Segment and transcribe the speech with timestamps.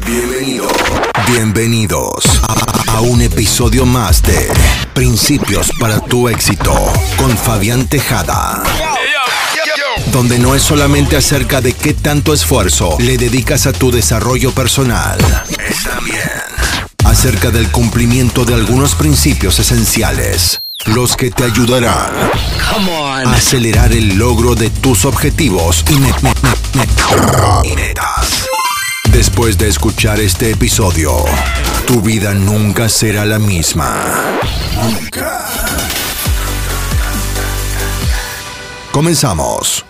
[0.00, 0.68] Bienvenido.
[1.28, 4.48] Bienvenidos a, a un episodio más de
[4.94, 6.74] Principios para tu éxito
[7.16, 8.62] con Fabián Tejada.
[10.10, 15.18] Donde no es solamente acerca de qué tanto esfuerzo le dedicas a tu desarrollo personal.
[15.68, 16.30] Es también
[17.04, 22.10] acerca del cumplimiento de algunos principios esenciales, los que te ayudarán
[23.24, 26.32] a acelerar el logro de tus objetivos y metas.
[29.12, 31.12] Después de escuchar este episodio,
[31.86, 34.40] tu vida nunca será la misma.
[38.90, 39.84] Comenzamos.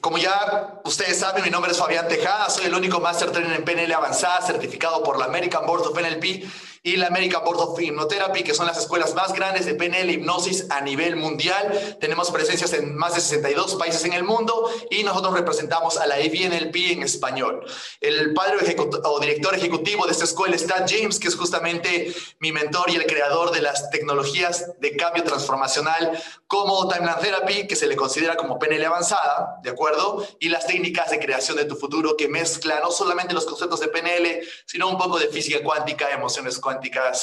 [0.00, 3.64] Como ya ustedes saben, mi nombre es Fabián Tejada, soy el único Master Trainer en
[3.64, 6.44] PNL avanzada certificado por la American Board of NLP
[6.86, 10.70] y la American Board of Hypnotherapy, que son las escuelas más grandes de PNL hipnosis
[10.70, 11.96] a nivel mundial.
[12.00, 16.14] Tenemos presencias en más de 62 países en el mundo y nosotros representamos a la
[16.14, 17.66] AVNLP en español.
[18.00, 18.58] El padre
[19.02, 23.06] o director ejecutivo de esta escuela está James, que es justamente mi mentor y el
[23.06, 26.12] creador de las tecnologías de cambio transformacional
[26.46, 30.24] como Timeline Therapy, que se le considera como PNL avanzada, ¿de acuerdo?
[30.38, 33.88] Y las técnicas de creación de tu futuro que mezcla no solamente los conceptos de
[33.88, 36.75] PNL, sino un poco de física cuántica, emociones cuánticas,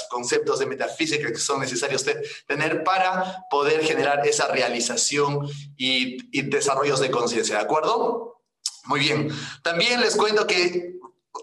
[0.10, 7.00] conceptos de metafísica que son necesarios te- tener para poder generar esa realización y, desarrollos
[7.00, 8.42] de conciencia, ¿de acuerdo?
[8.86, 9.30] Muy bien.
[9.64, 10.94] También les cuento que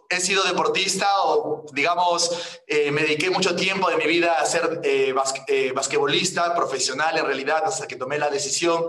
[0.08, 2.30] he sido deportista o, digamos,
[2.66, 5.14] eh, me dediqué mucho tiempo de mi vida a ser eh,
[5.48, 8.86] eh, basquetbolista profesional en realidad hasta que tomé la decisión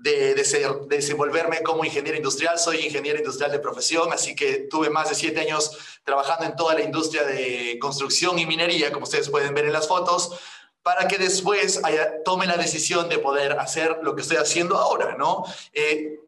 [0.00, 2.58] de, de ser- de desenvolverme como ingeniero industrial.
[2.58, 6.74] Soy ingeniero industrial de profesión, así que tuve más de siete años trabajando en toda
[6.74, 10.32] la industria de construcción y minería, como ustedes pueden ver en las fotos
[10.82, 15.14] para que después haya- tome la decisión de poder hacer lo que estoy haciendo ahora,
[15.18, 15.44] ¿no?
[15.74, 16.18] Eh,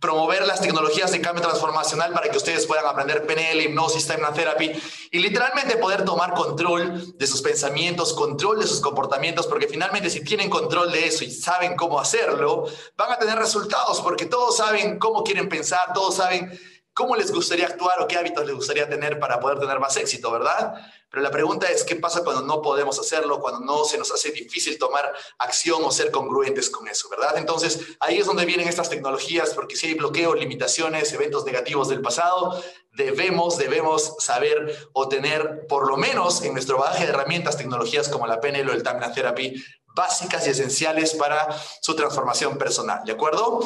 [0.00, 4.72] promover las tecnologías de cambio transformacional para que ustedes puedan aprender PNL, hipnosis, therapy
[5.10, 10.22] y literalmente poder tomar control de sus pensamientos, control de sus comportamientos, porque finalmente si
[10.22, 14.98] tienen control de eso y saben cómo hacerlo, van a tener resultados, porque todos saben
[14.98, 16.58] cómo quieren pensar, todos saben
[16.98, 20.32] cómo les gustaría actuar o qué hábitos les gustaría tener para poder tener más éxito,
[20.32, 20.74] ¿verdad?
[21.08, 24.32] Pero la pregunta es, ¿qué pasa cuando no podemos hacerlo, cuando no se nos hace
[24.32, 27.38] difícil tomar acción o ser congruentes con eso, ¿verdad?
[27.38, 32.02] Entonces, ahí es donde vienen estas tecnologías, porque si hay bloqueos, limitaciones, eventos negativos del
[32.02, 32.60] pasado,
[32.94, 38.26] debemos, debemos saber o tener, por lo menos en nuestro bagaje de herramientas, tecnologías como
[38.26, 41.48] la PNL o el Timeline Therapy, básicas y esenciales para
[41.80, 43.60] su transformación personal, ¿de acuerdo?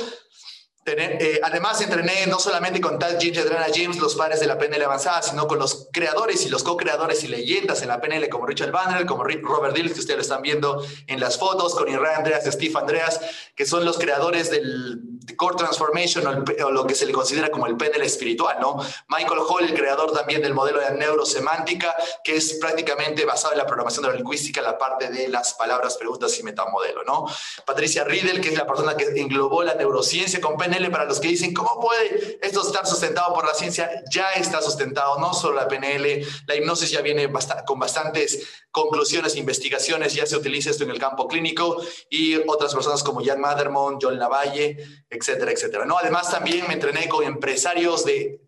[0.84, 4.59] Eh, además, entrené no solamente con Tad James y Adriana James, los padres de la
[4.59, 8.47] PNL avanzada, sino con los creadores y los co-creadores y leyendas en la PNL, como
[8.47, 12.16] Richard Banner, como Robert Dills, que ustedes lo están viendo en las fotos, con Israel
[12.16, 13.20] Andreas, Steve Andreas,
[13.54, 15.00] que son los creadores del
[15.37, 18.78] Core Transformation o, el o lo que se le considera como el PNL espiritual, ¿no?
[19.09, 21.94] Michael Hall, el creador también del modelo de neurosemántica,
[22.25, 25.97] que es prácticamente basado en la programación de la lingüística, la parte de las palabras,
[25.97, 27.26] preguntas y metamodelo, ¿no?
[27.64, 31.28] Patricia Riedel, que es la persona que englobó la neurociencia con PNL, para los que
[31.28, 34.03] dicen, ¿cómo puede esto estar sustentado por la ciencia?
[34.10, 39.34] Ya está sustentado, no solo la PNL, la hipnosis ya viene basta- con bastantes conclusiones
[39.34, 43.41] e investigaciones, ya se utiliza esto en el campo clínico y otras personas como Jan
[43.41, 44.77] Madermont, John Lavalle,
[45.11, 45.99] etcétera, etcétera, ¿no?
[45.99, 48.41] Además también me entrené con empresarios de,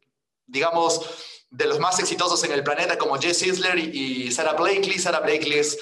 [0.46, 1.00] digamos,
[1.50, 4.98] de los más exitosos en el planeta como Jess Isler y Sarah Blakely.
[4.98, 5.78] Sarah Blakely es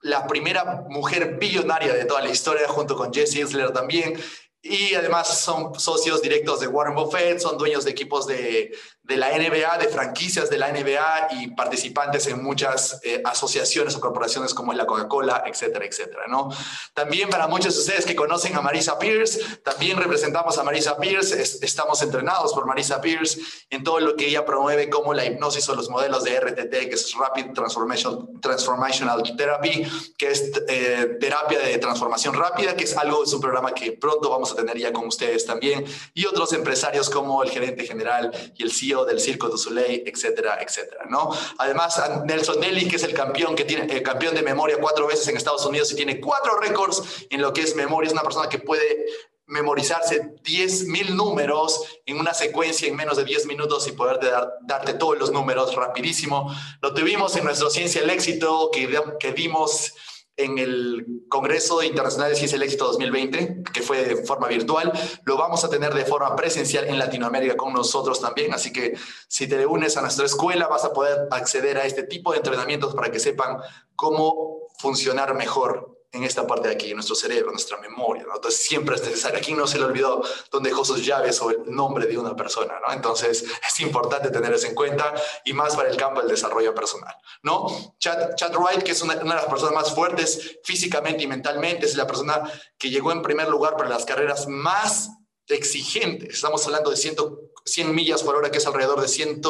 [0.00, 4.20] la primera mujer billonaria de toda la historia, junto con Jesse Isler también.
[4.64, 9.30] Y además son socios directos de Warren Buffett, son dueños de equipos de, de la
[9.36, 14.72] NBA, de franquicias de la NBA y participantes en muchas eh, asociaciones o corporaciones como
[14.72, 16.48] la Coca-Cola, etcétera, etcétera, ¿no?
[16.94, 21.42] También para muchos de ustedes que conocen a Marisa Pierce, también representamos a Marisa Pierce,
[21.42, 25.68] es- estamos entrenados por Marisa Pierce en todo lo que ella promueve como la hipnosis
[25.70, 29.84] o los modelos de RTT, que es Rapid Transformation, Transformational Therapy,
[30.16, 34.30] que es eh, terapia de transformación rápida, que es algo, es un programa que pronto
[34.30, 38.62] vamos a tener ya con ustedes también, y otros empresarios como el gerente general y
[38.62, 41.30] el CEO del Circo du Soleil, etcétera, etcétera, ¿no?
[41.58, 45.06] Además, a Nelson Nelly, que es el campeón, que tiene, eh, campeón de memoria cuatro
[45.06, 48.22] veces en Estados Unidos y tiene cuatro récords en lo que es memoria, es una
[48.22, 49.06] persona que puede
[49.46, 54.94] memorizarse 10.000 números en una secuencia en menos de 10 minutos y poder dar, darte
[54.94, 56.54] todos los números rapidísimo.
[56.80, 58.88] Lo tuvimos en nuestro Ciencia del Éxito que,
[59.20, 59.94] que dimos
[60.36, 64.92] en el Congreso Internacional de Ciencia del Éxito 2020, que fue de forma virtual.
[65.24, 68.54] Lo vamos a tener de forma presencial en Latinoamérica con nosotros también.
[68.54, 68.96] Así que
[69.28, 72.94] si te unes a nuestra escuela, vas a poder acceder a este tipo de entrenamientos
[72.94, 73.58] para que sepan
[73.94, 78.24] cómo funcionar mejor en esta parte de aquí, en nuestro cerebro, nuestra memoria.
[78.24, 78.34] ¿no?
[78.36, 79.38] Entonces siempre es necesario.
[79.38, 82.74] Aquí no se le olvidó dónde dejó sus llaves o el nombre de una persona.
[82.86, 82.92] ¿no?
[82.92, 85.14] Entonces es importante tener eso en cuenta
[85.44, 87.14] y más para el campo del desarrollo personal.
[87.42, 87.94] ¿no?
[87.98, 91.86] Chad, Chad Wright, que es una, una, de las personas más fuertes físicamente y mentalmente,
[91.86, 92.42] es la persona
[92.76, 95.10] que llegó en primer lugar para las carreras más
[95.48, 96.34] exigentes.
[96.34, 97.16] Estamos hablando de 100,
[97.64, 99.40] 100 millas por hora, que es alrededor de 100,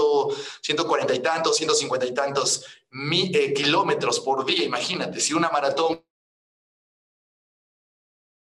[0.61, 4.65] 140 y tantos, 150 y tantos mi, eh, kilómetros por día.
[4.65, 6.03] Imagínate, si una maratón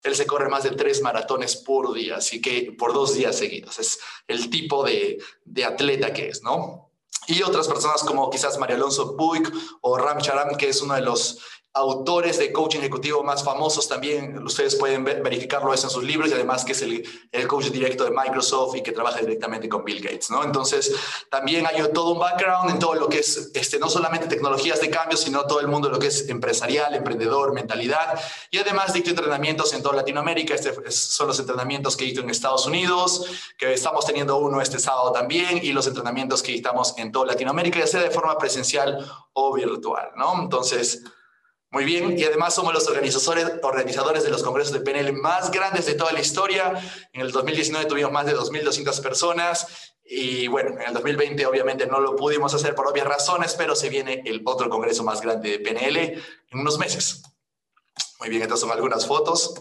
[0.03, 3.79] él se corre más de tres maratones por día, así que por dos días seguidos.
[3.79, 6.91] Es el tipo de, de atleta que es, ¿no?
[7.29, 9.49] Y otras personas como quizás María Alonso Puig
[9.81, 11.39] o Ram Charam, que es uno de los
[11.75, 16.35] autores de coaching ejecutivo más famosos también, ustedes pueden verificarlo eso en sus libros y
[16.35, 17.03] además que es el,
[17.33, 20.45] el, coach directo de Microsoft y que trabaja directamente con Bill Gates, ¿no?
[20.45, 20.95] Entonces,
[21.31, 24.91] también hay todo un background en todo lo que es, este, no solamente tecnologías de
[24.91, 28.21] cambio, sino todo el mundo lo que es empresarial, emprendedor, mentalidad
[28.51, 32.67] y además dicto entrenamientos en toda Latinoamérica, este son los entrenamientos que dicto en Estados
[32.67, 33.25] Unidos,
[33.57, 37.79] que estamos teniendo uno este sábado también y los entrenamientos que dictamos en toda Latinoamérica,
[37.79, 40.39] ya sea de forma presencial o virtual, ¿no?
[40.39, 41.03] Entonces,
[41.73, 45.87] muy bien, y además somos los organizadores, organizadores de los congresos de PNL más grandes
[45.87, 46.75] de toda la historia.
[47.15, 51.99] En el 2019 tuvimos más de 2.200 personas y bueno, en el 2020 obviamente no
[51.99, 55.59] lo pudimos hacer por obvias razones, pero se viene el otro congreso más grande de
[55.61, 57.23] PNL en unos meses.
[58.21, 59.55] Muy bien, estas son algunas fotos.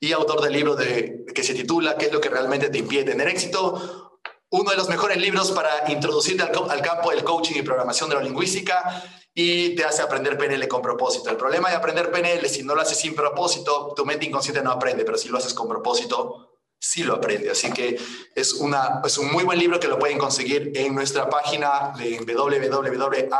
[0.00, 3.04] Y autor del libro de, que se titula ¿Qué es lo que realmente te impide
[3.04, 4.20] tener éxito?
[4.50, 8.16] Uno de los mejores libros para introducirte al, al campo del coaching y programación de
[8.16, 9.02] la lingüística
[9.34, 11.28] y te hace aprender PNL con propósito.
[11.28, 14.70] El problema de aprender PNL, si no lo haces sin propósito, tu mente inconsciente no
[14.70, 17.50] aprende, pero si lo haces con propósito, sí lo aprende.
[17.50, 17.98] Así que
[18.34, 22.20] es, una, es un muy buen libro que lo pueden conseguir en nuestra página de
[22.20, 23.30] www.ahpnl.la,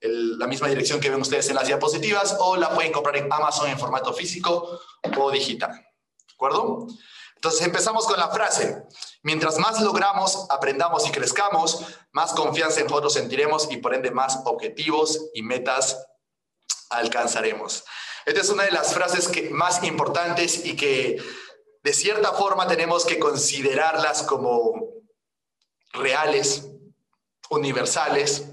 [0.00, 3.70] la misma dirección que ven ustedes en las diapositivas, o la pueden comprar en Amazon
[3.70, 4.80] en formato físico
[5.16, 5.70] o digital.
[5.70, 6.88] ¿De acuerdo?
[7.36, 8.82] Entonces empezamos con la frase.
[9.22, 14.40] Mientras más logramos, aprendamos y crezcamos, más confianza en nosotros sentiremos y por ende más
[14.44, 16.04] objetivos y metas
[16.90, 17.84] alcanzaremos.
[18.26, 21.22] Esta es una de las frases que, más importantes y que
[21.82, 24.92] de cierta forma tenemos que considerarlas como
[25.92, 26.68] reales,
[27.50, 28.44] universales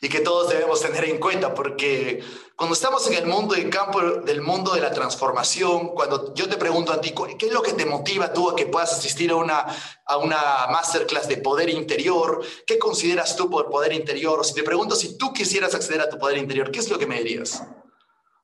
[0.00, 2.22] y que todos debemos tener en cuenta porque
[2.58, 6.56] cuando estamos en el mundo del campo del mundo de la transformación, cuando yo te
[6.56, 9.36] pregunto a ti, ¿qué es lo que te motiva tú a que puedas asistir a
[9.36, 9.64] una,
[10.04, 12.44] a una masterclass de poder interior?
[12.66, 14.40] ¿Qué consideras tú por poder interior?
[14.40, 16.98] O si te pregunto si tú quisieras acceder a tu poder interior, ¿qué es lo
[16.98, 17.62] que me dirías?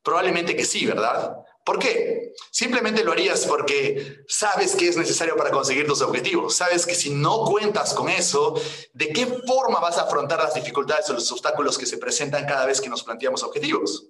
[0.04, 1.34] Probablemente que sí, ¿verdad?
[1.64, 2.34] ¿Por qué?
[2.50, 6.54] Simplemente lo harías porque sabes que es necesario para conseguir tus objetivos.
[6.54, 8.54] Sabes que si no cuentas con eso,
[8.92, 12.66] ¿de qué forma vas a afrontar las dificultades o los obstáculos que se presentan cada
[12.66, 14.08] vez que nos planteamos objetivos?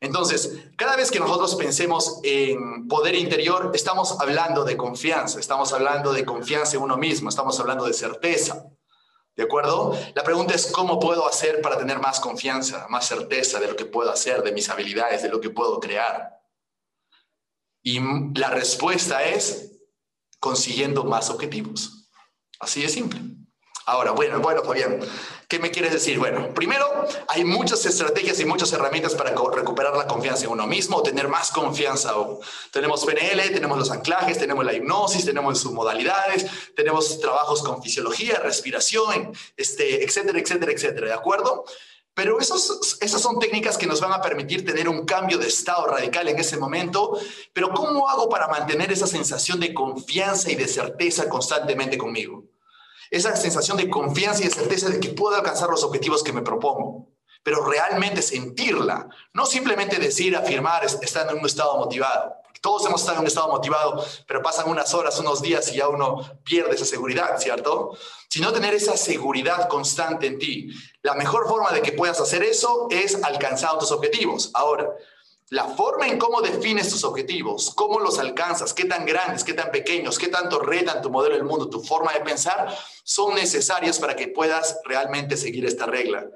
[0.00, 6.12] Entonces, cada vez que nosotros pensemos en poder interior, estamos hablando de confianza, estamos hablando
[6.12, 8.64] de confianza en uno mismo, estamos hablando de certeza.
[9.36, 9.96] ¿De acuerdo?
[10.16, 13.84] La pregunta es cómo puedo hacer para tener más confianza, más certeza de lo que
[13.84, 16.38] puedo hacer, de mis habilidades, de lo que puedo crear.
[17.88, 18.00] Y
[18.38, 19.72] la respuesta es
[20.40, 22.10] consiguiendo más objetivos.
[22.60, 23.18] Así de simple.
[23.86, 25.00] Ahora, bueno, bueno, Fabián,
[25.48, 26.18] ¿qué me quieres decir?
[26.18, 26.86] Bueno, primero,
[27.28, 31.50] hay muchas estrategias y muchas herramientas para recuperar la confianza en uno mismo, tener más
[31.50, 32.12] confianza.
[32.74, 36.44] Tenemos PNL, tenemos los anclajes, tenemos la hipnosis, tenemos sus modalidades,
[36.76, 41.64] tenemos trabajos con fisiología, respiración, este, etcétera, etcétera, etcétera, ¿de acuerdo?
[42.18, 45.86] Pero esos, esas son técnicas que nos van a permitir tener un cambio de estado
[45.86, 47.16] radical en ese momento.
[47.52, 52.42] Pero ¿cómo hago para mantener esa sensación de confianza y de certeza constantemente conmigo?
[53.08, 56.42] Esa sensación de confianza y de certeza de que puedo alcanzar los objetivos que me
[56.42, 57.06] propongo.
[57.44, 59.08] Pero realmente sentirla.
[59.32, 62.34] No simplemente decir, afirmar, estando en un estado motivado.
[62.60, 65.88] Todos hemos estado en un estado motivado, pero pasan unas horas, unos días y ya
[65.88, 67.96] uno pierde esa seguridad, ¿cierto?
[68.28, 70.68] Sino tener esa seguridad constante en ti.
[71.02, 74.50] La mejor forma de que puedas hacer eso es alcanzar tus objetivos.
[74.54, 74.88] Ahora,
[75.50, 79.70] la forma en cómo defines tus objetivos, cómo los alcanzas, qué tan grandes, qué tan
[79.70, 84.14] pequeños, qué tanto retan tu modelo del mundo, tu forma de pensar, son necesarias para
[84.14, 86.26] que puedas realmente seguir esta regla.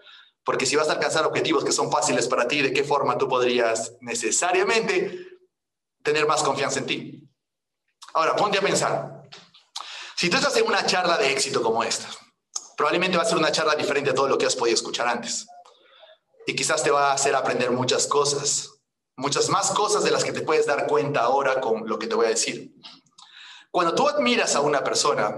[0.45, 3.29] Porque si vas a alcanzar objetivos que son fáciles para ti, ¿de qué forma tú
[3.29, 5.32] podrías necesariamente
[6.03, 7.29] tener más confianza en ti.
[8.15, 9.23] Ahora, ponte a pensar.
[10.17, 12.09] Si tú estás en una charla de éxito como esta,
[12.77, 15.47] probablemente va a ser una charla diferente a todo lo que has podido escuchar antes.
[16.47, 18.71] Y quizás te va a hacer aprender muchas cosas,
[19.17, 22.15] muchas más cosas de las que te puedes dar cuenta ahora con lo que te
[22.15, 22.73] voy a decir.
[23.71, 25.35] Cuando tú admiras a una persona,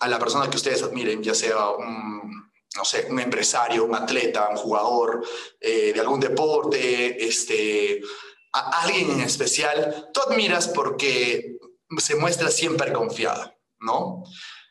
[0.00, 4.48] a la persona que ustedes admiren, ya sea un no sé, un empresario, un atleta,
[4.48, 5.26] un jugador
[5.60, 8.00] eh, de algún deporte, este,
[8.52, 11.58] a alguien en especial, tú admiras porque
[11.98, 14.24] se muestra siempre confiada, ¿no?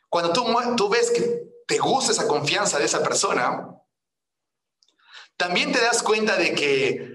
[0.08, 0.44] Cuando tú,
[0.76, 3.76] tú ves que te gusta esa confianza de esa persona,
[5.36, 7.14] también te das cuenta de que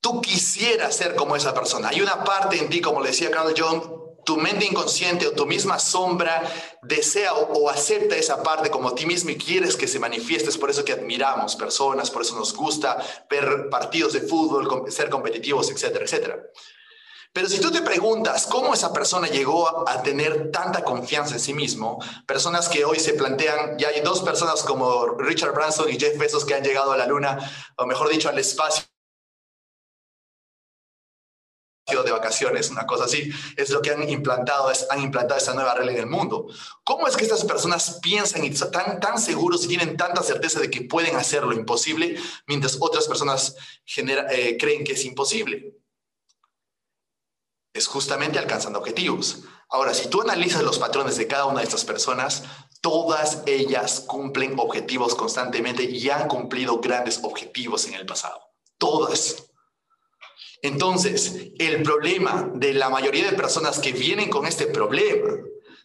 [0.00, 1.88] tú quisieras ser como esa persona.
[1.88, 5.46] Hay una parte en ti, como le decía Carl Jung, tu mente inconsciente o tu
[5.46, 6.42] misma sombra
[6.82, 10.48] desea o, acepta esa parte como ti mismo y quieres que se manifieste.
[10.48, 15.10] Es por eso que admiramos personas, por eso nos gusta ver partidos de fútbol, ser
[15.10, 16.38] competitivos, etcétera, etcétera.
[17.34, 21.52] Pero si tú te preguntas cómo esa persona llegó a tener tanta confianza en sí
[21.52, 26.16] mismo, personas que hoy se plantean, ya hay dos personas como Richard Branson y Jeff
[26.16, 27.38] Bezos que han llegado a la luna,
[27.76, 28.84] o mejor dicho, al espacio
[31.86, 35.74] de vacaciones, una cosa así, es lo que han implantado, es, han implantado esta nueva
[35.74, 36.46] regla en el mundo.
[36.82, 40.70] ¿Cómo es que estas personas piensan y están tan seguros y tienen tanta certeza de
[40.70, 43.56] que pueden hacer lo imposible, mientras otras personas
[43.96, 45.76] eh, creen que es imposible?
[47.74, 49.42] Es justamente alcanzando objetivos.
[49.68, 52.44] Ahora, si tú analizas los patrones de cada una de estas personas,
[52.80, 58.40] todas ellas cumplen objetivos constantemente y han cumplido grandes objetivos en el pasado.
[58.78, 59.53] Todas.
[60.64, 65.36] Entonces, el problema de la mayoría de personas que vienen con este problema,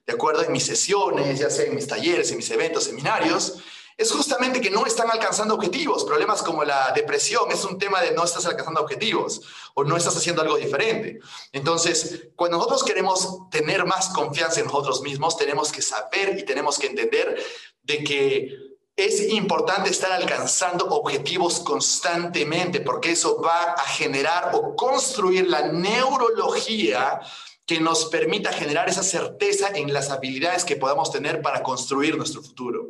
[0.07, 3.57] de acuerdo en mis sesiones, ya sea en mis talleres, en mis eventos, seminarios,
[3.98, 6.05] es justamente que no están alcanzando objetivos.
[6.05, 9.41] Problemas como la depresión es un tema de no estás alcanzando objetivos
[9.74, 11.19] o no estás haciendo algo diferente.
[11.51, 16.79] Entonces, cuando nosotros queremos tener más confianza en nosotros mismos, tenemos que saber y tenemos
[16.79, 17.38] que entender
[17.83, 18.68] de que
[19.06, 27.22] es importante estar alcanzando objetivos constantemente porque eso va a generar o construir la neurología
[27.65, 32.41] que nos permita generar esa certeza en las habilidades que podamos tener para construir nuestro
[32.41, 32.88] futuro.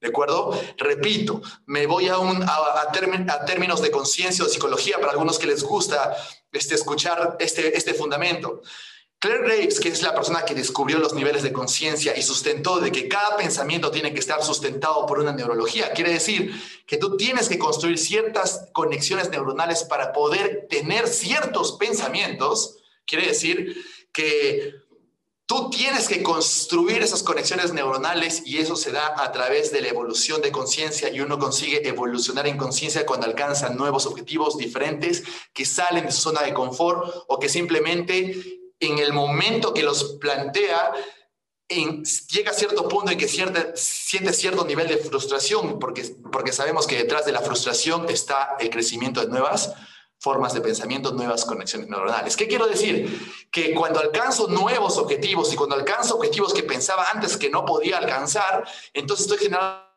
[0.00, 0.58] ¿De acuerdo?
[0.78, 2.92] Repito, me voy a, un, a,
[3.44, 6.16] términos de conciencia o psicología para algunos que les gusta
[6.52, 8.62] este, escuchar este, este fundamento.
[9.20, 12.90] Claire Graves, que es la persona que descubrió los niveles de conciencia y sustentó de
[12.90, 16.50] que cada pensamiento tiene que estar sustentado por una neurología, quiere decir
[16.86, 23.76] que tú tienes que construir ciertas conexiones neuronales para poder tener ciertos pensamientos, quiere decir
[24.10, 24.72] que
[25.44, 29.88] tú tienes que construir esas conexiones neuronales y eso se da a través de la
[29.88, 35.66] evolución de conciencia y uno consigue evolucionar en conciencia cuando alcanza nuevos objetivos diferentes que
[35.66, 40.92] salen de su zona de confort o que simplemente en el momento que los plantea,
[41.68, 46.96] llega a cierto punto en que siente cierto nivel de frustración, porque, porque sabemos que
[46.96, 49.72] detrás de la frustración está el crecimiento de nuevas
[50.18, 52.36] formas de pensamiento, nuevas conexiones neuronales.
[52.36, 53.48] ¿Qué quiero decir?
[53.50, 57.98] Que cuando alcanzo nuevos objetivos y cuando alcanzo objetivos que pensaba antes que no podía
[57.98, 59.89] alcanzar, entonces estoy generando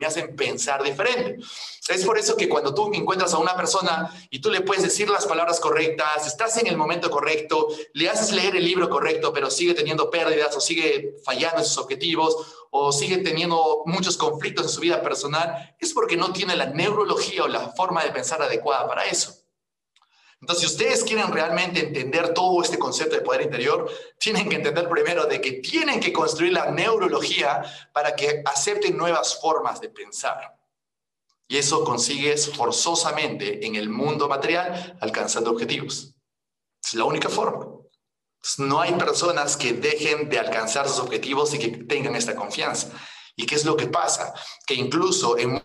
[0.00, 1.44] me hacen pensar diferente.
[1.88, 5.10] Es por eso que cuando tú encuentras a una persona y tú le puedes decir
[5.10, 9.50] las palabras correctas, estás en el momento correcto, le haces leer el libro correcto, pero
[9.50, 12.36] sigue teniendo pérdidas o sigue fallando en sus objetivos
[12.70, 17.44] o sigue teniendo muchos conflictos en su vida personal, es porque no tiene la neurología
[17.44, 19.39] o la forma de pensar adecuada para eso.
[20.40, 24.88] Entonces, si ustedes quieren realmente entender todo este concepto de poder interior, tienen que entender
[24.88, 30.56] primero de que tienen que construir la neurología para que acepten nuevas formas de pensar.
[31.46, 36.14] Y eso consigues forzosamente en el mundo material alcanzando objetivos.
[36.82, 37.66] Es la única forma.
[38.58, 42.90] No hay personas que dejen de alcanzar sus objetivos y que tengan esta confianza.
[43.36, 44.32] ¿Y qué es lo que pasa?
[44.66, 45.62] Que incluso en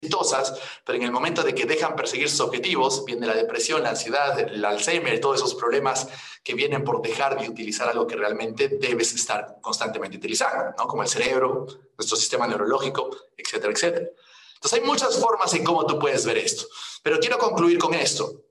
[0.00, 4.38] pero en el momento de que dejan perseguir sus objetivos, viene la depresión, la ansiedad,
[4.38, 6.08] el Alzheimer, todos esos problemas
[6.44, 10.86] que vienen por dejar de utilizar algo que realmente debes estar constantemente utilizando, ¿no?
[10.86, 14.06] como el cerebro, nuestro sistema neurológico, etcétera, etcétera.
[14.54, 16.66] Entonces hay muchas formas en cómo tú puedes ver esto,
[17.02, 18.44] pero quiero concluir con esto.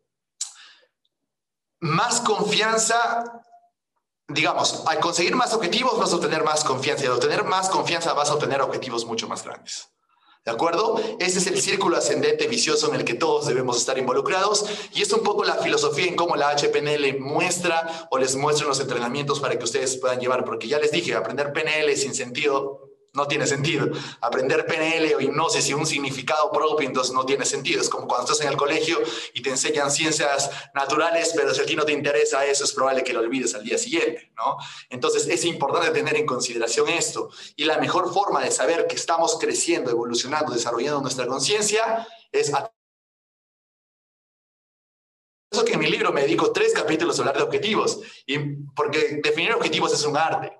[1.80, 3.44] Más confianza
[4.30, 8.12] digamos, al conseguir más objetivos vas a obtener más confianza y al obtener más confianza
[8.12, 9.90] vas a obtener objetivos mucho más grandes.
[10.48, 10.96] ¿De acuerdo?
[11.20, 15.12] Ese es el círculo ascendente vicioso en el que todos debemos estar involucrados y es
[15.12, 19.58] un poco la filosofía en cómo la HPNL muestra o les muestra los entrenamientos para
[19.60, 22.87] que ustedes puedan llevar, porque ya les dije, aprender PNL sin sentido
[23.18, 23.90] no tiene sentido.
[24.22, 27.82] Aprender PNL o hipnosis y un significado propio, entonces no tiene sentido.
[27.82, 29.00] Es como cuando estás en el colegio
[29.34, 33.04] y te enseñan ciencias naturales, pero si a ti no te interesa eso, es probable
[33.04, 34.58] que lo olvides al día siguiente, ¿no?
[34.90, 37.30] Entonces es importante tener en consideración esto.
[37.56, 42.72] Y la mejor forma de saber que estamos creciendo, evolucionando, desarrollando nuestra conciencia es a
[45.50, 48.38] eso que en mi libro me dedico tres capítulos a hablar de objetivos, y
[48.76, 50.52] porque definir objetivos es un arte.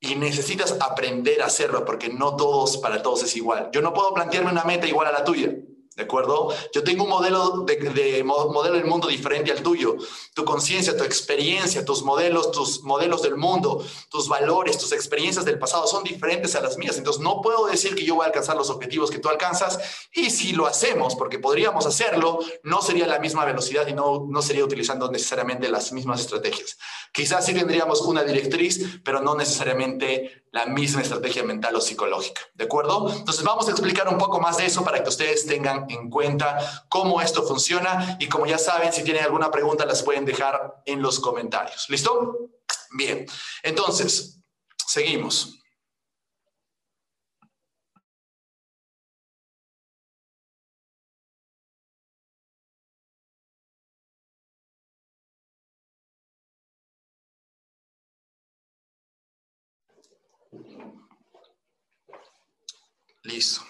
[0.00, 3.68] Y necesitas aprender a hacerlo porque no todos para todos es igual.
[3.72, 5.54] Yo no puedo plantearme una meta igual a la tuya.
[6.00, 6.48] ¿De acuerdo?
[6.72, 9.96] Yo tengo un modelo de, modelo del mundo diferente al tuyo.
[10.32, 15.58] Tu conciencia, tu experiencia, tus modelos, tus modelos del mundo, tus valores, tus experiencias del
[15.58, 16.96] pasado son diferentes a las mías.
[16.96, 19.78] Entonces no puedo decir que yo voy a alcanzar los objetivos que tú alcanzas
[20.14, 24.40] y si lo hacemos, porque podríamos hacerlo, no sería la misma velocidad y no, no
[24.40, 26.78] sería utilizando necesariamente las mismas estrategias.
[27.12, 32.40] Quizás sí tendríamos una directriz, pero no necesariamente la misma estrategia mental o psicológica.
[32.54, 33.12] ¿De acuerdo?
[33.12, 36.84] Entonces vamos a explicar un poco más de eso para que ustedes tengan en cuenta
[36.88, 41.02] cómo esto funciona y como ya saben, si tienen alguna pregunta las pueden dejar en
[41.02, 41.86] los comentarios.
[41.88, 42.50] ¿Listo?
[42.96, 43.26] Bien.
[43.62, 44.40] Entonces,
[44.86, 45.56] seguimos.
[63.22, 63.69] Listo.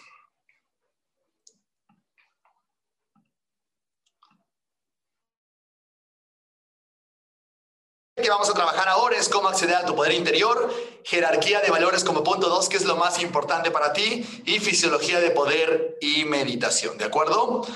[8.20, 10.72] Que vamos a trabajar ahora es cómo acceder a tu poder interior,
[11.04, 15.20] jerarquía de valores como punto 2, que es lo más importante para ti, y fisiología
[15.20, 17.66] de poder y meditación, ¿de acuerdo?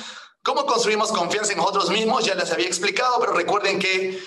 [0.42, 2.24] ¿Cómo construimos confianza en nosotros mismos?
[2.24, 4.20] Ya les había explicado, pero recuerden que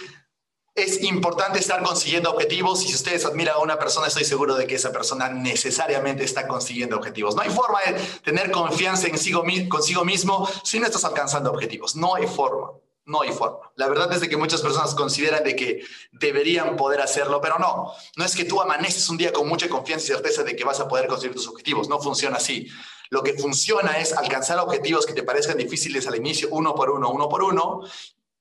[0.77, 4.67] es importante estar consiguiendo objetivos y si ustedes admiran a una persona, estoy seguro de
[4.67, 7.35] que esa persona necesariamente está consiguiendo objetivos.
[7.35, 7.93] No hay forma de
[8.23, 11.95] tener confianza en consigo mismo si no estás alcanzando objetivos.
[11.95, 12.73] No hay forma.
[13.07, 13.71] No hay forma.
[13.75, 17.93] La verdad es de que muchas personas consideran de que deberían poder hacerlo, pero no.
[18.17, 20.81] No es que tú amaneces un día con mucha confianza y certeza de que vas
[20.81, 21.87] a poder conseguir tus objetivos.
[21.87, 22.67] No funciona así.
[23.09, 27.09] Lo que funciona es alcanzar objetivos que te parezcan difíciles al inicio, uno por uno,
[27.09, 27.81] uno por uno,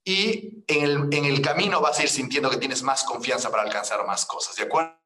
[0.05, 3.63] y en el, en el camino vas a ir sintiendo que tienes más confianza para
[3.63, 5.06] alcanzar más cosas, ¿de acuerdo?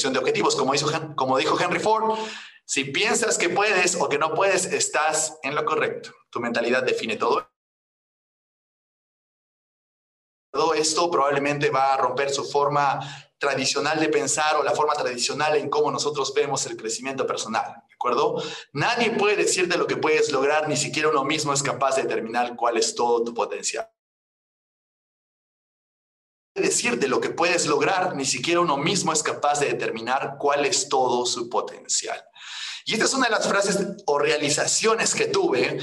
[0.00, 2.18] De objetivos, como, hizo, como dijo Henry Ford,
[2.64, 6.10] si piensas que puedes o que no puedes, estás en lo correcto.
[6.30, 7.48] Tu mentalidad define todo.
[10.52, 13.00] Todo esto probablemente va a romper su forma
[13.38, 17.94] tradicional de pensar o la forma tradicional en cómo nosotros vemos el crecimiento personal, ¿de
[17.94, 18.40] acuerdo?
[18.72, 22.54] Nadie puede decirte lo que puedes lograr, ni siquiera uno mismo es capaz de determinar
[22.54, 23.90] cuál es todo tu potencial.
[26.54, 30.88] Decirte lo que puedes lograr, ni siquiera uno mismo es capaz de determinar cuál es
[30.88, 32.22] todo su potencial.
[32.84, 35.78] Y esta es una de las frases o realizaciones que tuve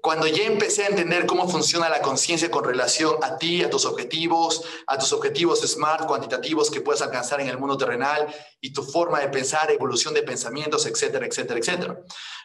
[0.00, 3.84] cuando ya empecé a entender cómo funciona la conciencia con relación a ti, a tus
[3.84, 8.26] objetivos, a tus objetivos smart, cuantitativos que puedes alcanzar en el mundo terrenal
[8.60, 12.00] y tu forma de pensar, evolución de pensamientos, etcétera, etcétera, etcétera.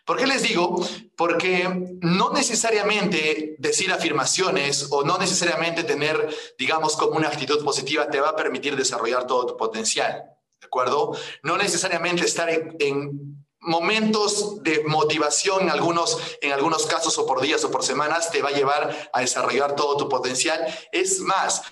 [0.05, 0.85] ¿Por qué les digo?
[1.15, 1.69] Porque
[2.01, 8.29] no necesariamente decir afirmaciones o no necesariamente tener, digamos, como una actitud positiva te va
[8.29, 10.23] a permitir desarrollar todo tu potencial.
[10.59, 11.15] ¿De acuerdo?
[11.41, 17.39] No necesariamente estar en, en momentos de motivación en algunos, en algunos casos o por
[17.41, 20.65] días o por semanas te va a llevar a desarrollar todo tu potencial.
[20.91, 21.63] Es más,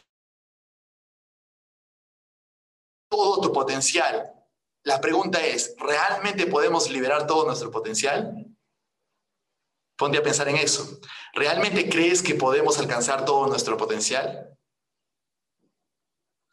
[3.10, 4.41] todo tu potencial.
[4.84, 8.48] La pregunta es, ¿realmente podemos liberar todo nuestro potencial?
[9.96, 11.00] Ponte a pensar en eso.
[11.34, 14.58] ¿Realmente crees que podemos alcanzar todo nuestro potencial?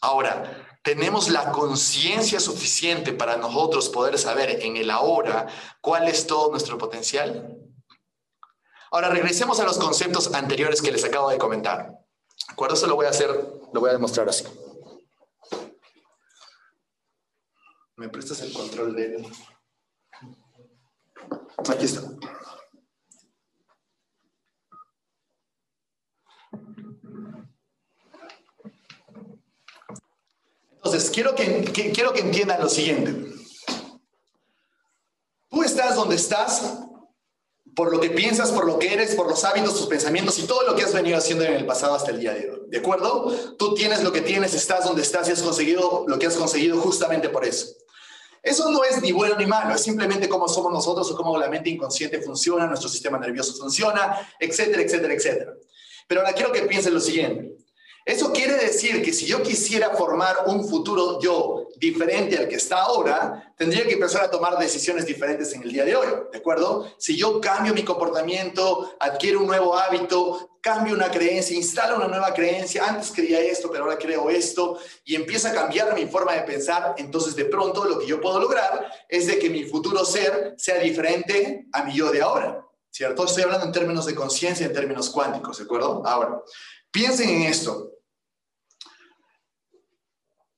[0.02, 5.46] Ahora, tenemos la conciencia suficiente para nosotros poder saber en el ahora
[5.80, 7.58] cuál es todo nuestro potencial?
[8.90, 11.88] Ahora regresemos a los conceptos anteriores que les acabo de comentar.
[11.88, 12.74] ¿De acuerdo?
[12.74, 13.28] Eso lo voy a hacer,
[13.72, 14.44] lo voy a demostrar así.
[17.98, 19.26] ¿Me prestas el control de...
[21.68, 22.02] Aquí está.
[30.76, 33.34] Entonces, quiero que, quiero que entiendan lo siguiente.
[35.50, 36.78] Tú estás donde estás
[37.74, 40.62] por lo que piensas, por lo que eres, por los hábitos, tus pensamientos y todo
[40.62, 42.60] lo que has venido haciendo en el pasado hasta el día de hoy.
[42.68, 43.56] ¿De acuerdo?
[43.56, 46.80] Tú tienes lo que tienes, estás donde estás y has conseguido lo que has conseguido
[46.80, 47.74] justamente por eso.
[48.42, 51.48] Eso no es ni bueno ni malo, es simplemente cómo somos nosotros o cómo la
[51.48, 55.52] mente inconsciente funciona, nuestro sistema nervioso funciona, etcétera, etcétera, etcétera.
[56.06, 57.58] Pero ahora quiero que piensen lo siguiente.
[58.08, 62.80] Eso quiere decir que si yo quisiera formar un futuro yo diferente al que está
[62.80, 66.90] ahora, tendría que empezar a tomar decisiones diferentes en el día de hoy, ¿de acuerdo?
[66.96, 72.32] Si yo cambio mi comportamiento, adquiero un nuevo hábito, cambio una creencia, instalo una nueva
[72.34, 76.42] creencia, antes creía esto, pero ahora creo esto, y empieza a cambiar mi forma de
[76.42, 80.54] pensar, entonces de pronto lo que yo puedo lograr es de que mi futuro ser
[80.56, 83.24] sea diferente a mi yo de ahora, ¿cierto?
[83.24, 86.02] Estoy hablando en términos de conciencia, en términos cuánticos, ¿de acuerdo?
[86.06, 86.42] Ahora,
[86.90, 87.92] piensen en esto.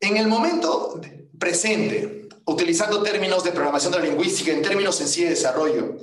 [0.01, 1.01] En el momento
[1.39, 5.97] presente, utilizando términos de programación de la lingüística, en términos en sí de desarrollo,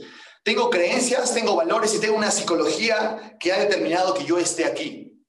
[0.48, 5.22] tengo creencias, tengo valores y tengo una psicología que ha determinado que yo esté aquí.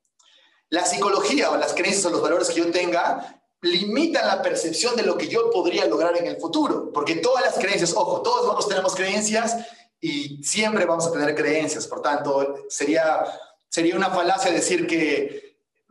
[0.68, 5.02] La psicología o las creencias o los valores que yo tenga limitan la percepción de
[5.02, 8.68] lo que yo podría lograr en el futuro, porque todas las creencias, ojo, todos nosotros
[8.68, 9.56] tenemos creencias
[10.00, 13.24] y siempre vamos a tener creencias, por tanto, sería,
[13.68, 15.47] sería una falacia decir que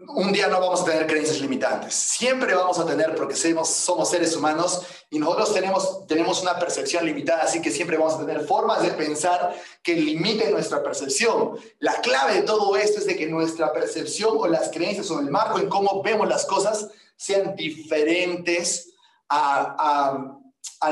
[0.10, 4.36] un día no vamos a tener creencias limitantes, siempre vamos a tener porque somos, seres
[4.36, 8.82] humanos y nosotros tenemos, tenemos una percepción limitada, así que siempre vamos a tener formas
[8.82, 11.58] de pensar que limiten nuestra percepción.
[11.80, 15.30] La clave de todo esto es de que nuestra percepción o las creencias o el
[15.30, 18.93] marco en cómo vemos las cosas sean diferentes
[19.30, 20.38] a,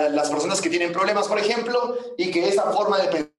[0.10, 3.35] las personas que tienen problemas, por ejemplo, y que esa forma de pensar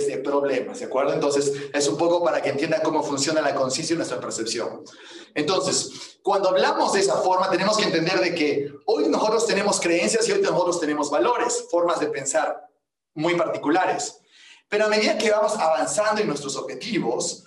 [0.00, 1.12] de problemas, ¿de acuerdo?
[1.12, 4.82] Entonces, es un poco para que entiendan cómo funciona la conciencia y nuestra percepción.
[5.34, 10.28] Entonces, cuando hablamos de esa forma, tenemos que entender de que hoy nosotros tenemos creencias
[10.28, 12.68] y hoy nosotros tenemos valores, formas de pensar
[13.14, 14.18] muy particulares.
[14.68, 17.44] Pero a medida que vamos avanzando en nuestros objetivos,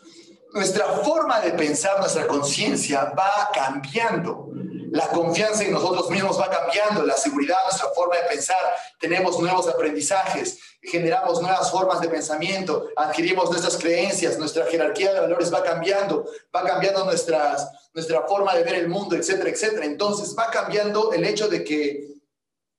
[0.54, 4.50] nuestra forma de pensar, nuestra conciencia va cambiando.
[4.96, 8.56] La confianza en nosotros mismos va cambiando, la seguridad, nuestra forma de pensar,
[8.98, 15.54] tenemos nuevos aprendizajes, generamos nuevas formas de pensamiento, adquirimos nuestras creencias, nuestra jerarquía de valores
[15.54, 19.86] va cambiando, va cambiando nuestras, nuestra forma de ver el mundo, etcétera, etcétera.
[19.86, 22.14] Entonces va cambiando el hecho de que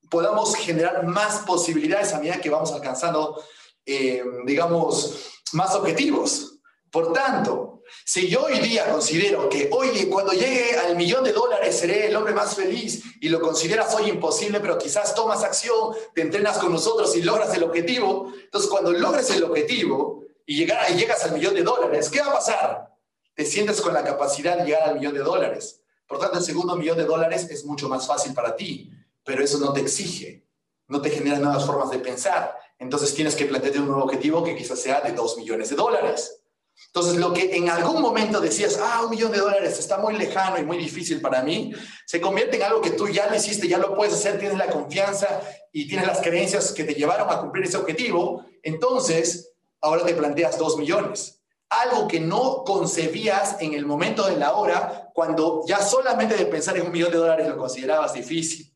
[0.08, 3.44] podamos generar más posibilidades a medida que vamos alcanzando,
[3.84, 6.60] eh, digamos, más objetivos.
[6.90, 11.78] Por tanto, si yo hoy día considero que, oye, cuando llegue al millón de dólares
[11.78, 16.22] seré el hombre más feliz y lo consideras hoy imposible, pero quizás tomas acción, te
[16.22, 20.94] entrenas con nosotros y logras el objetivo, entonces cuando logres el objetivo y, llegar, y
[20.94, 22.94] llegas al millón de dólares, ¿qué va a pasar?
[23.34, 25.82] Te sientes con la capacidad de llegar al millón de dólares.
[26.06, 28.90] Por tanto, el segundo millón de dólares es mucho más fácil para ti,
[29.24, 30.44] pero eso no te exige,
[30.86, 32.56] no te genera nuevas formas de pensar.
[32.78, 36.40] Entonces tienes que plantearte un nuevo objetivo que quizás sea de dos millones de dólares.
[36.86, 40.58] Entonces, lo que en algún momento decías, ah, un millón de dólares está muy lejano
[40.58, 41.72] y muy difícil para mí,
[42.06, 44.68] se convierte en algo que tú ya lo hiciste, ya lo puedes hacer, tienes la
[44.68, 45.40] confianza
[45.72, 48.46] y tienes las creencias que te llevaron a cumplir ese objetivo.
[48.62, 51.42] Entonces, ahora te planteas dos millones.
[51.68, 56.76] Algo que no concebías en el momento de la hora, cuando ya solamente de pensar
[56.76, 58.72] en un millón de dólares lo considerabas difícil.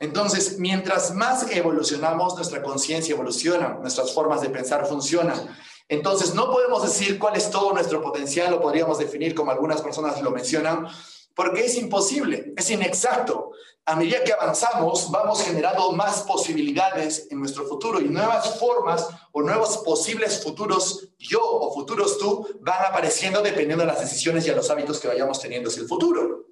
[0.00, 5.56] Entonces, mientras más evolucionamos, nuestra conciencia evoluciona, nuestras formas de pensar funcionan.
[5.88, 10.20] Entonces, no podemos decir cuál es todo nuestro potencial, lo podríamos definir como algunas personas
[10.22, 10.88] lo mencionan,
[11.34, 13.52] porque es imposible, es inexacto.
[13.86, 19.42] A medida que avanzamos, vamos generando más posibilidades en nuestro futuro y nuevas formas o
[19.42, 24.56] nuevos posibles futuros yo o futuros tú van apareciendo dependiendo de las decisiones y a
[24.56, 26.46] los hábitos que vayamos teniendo hacia el futuro.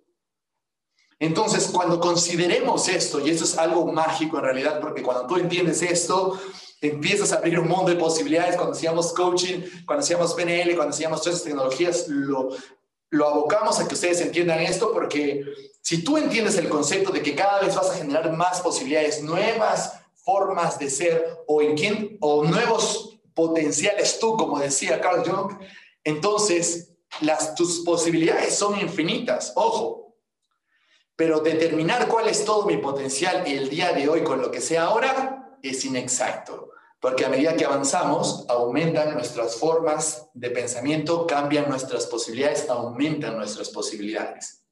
[1.19, 5.81] Entonces, cuando consideremos esto, y eso es algo mágico en realidad, porque cuando tú entiendes
[5.81, 6.39] esto,
[6.83, 8.57] empiezas a abrir un mundo de posibilidades.
[8.57, 12.51] Cuando hacíamos coaching, cuando hacíamos PNL, cuando hacíamos todas esas tecnologías, lo,
[13.11, 15.45] lo abocamos a que ustedes entiendan esto, porque
[15.81, 20.01] si tú entiendes el concepto de que cada vez vas a generar más posibilidades, nuevas
[20.15, 25.59] formas de ser o, en quién, o nuevos potenciales tú, como decía Carl Jung,
[26.05, 29.53] entonces las, tus posibilidades son infinitas.
[29.55, 30.17] Ojo,
[31.15, 34.79] pero determinar cuál es todo mi potencial el día de hoy con lo que sé
[34.79, 36.71] ahora es inexacto.
[37.01, 43.71] Porque a medida que avanzamos, aumentan nuestras formas de pensamiento, cambian nuestras posibilidades, aumentan nuestras
[43.71, 44.63] posibilidades.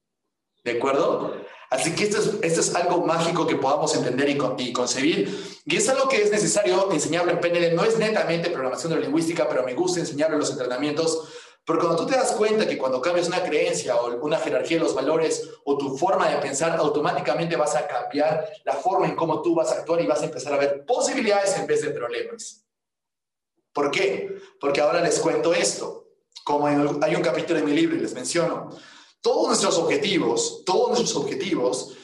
[0.63, 1.33] ¿De acuerdo?
[1.69, 5.61] Así que esto es, esto es algo mágico que podamos entender y, y, concebir.
[5.65, 7.75] Y es algo que es necesario enseñarlo en PNL.
[7.75, 11.29] No es netamente programación neurolingüística, pero me gusta enseñarlo en los entrenamientos
[11.65, 14.83] porque cuando tú te das cuenta que cuando cambias una creencia o una jerarquía de
[14.83, 19.41] los valores o tu forma de pensar, automáticamente vas a cambiar la forma en cómo
[19.41, 22.65] tú vas a actuar y vas a empezar a ver posibilidades en vez de problemas.
[23.71, 24.37] ¿Por qué?
[24.59, 26.07] Porque ahora les cuento esto.
[26.43, 28.69] Como hay un capítulo en mi libro y les menciono,
[29.21, 31.95] todos nuestros objetivos, todos nuestros objetivos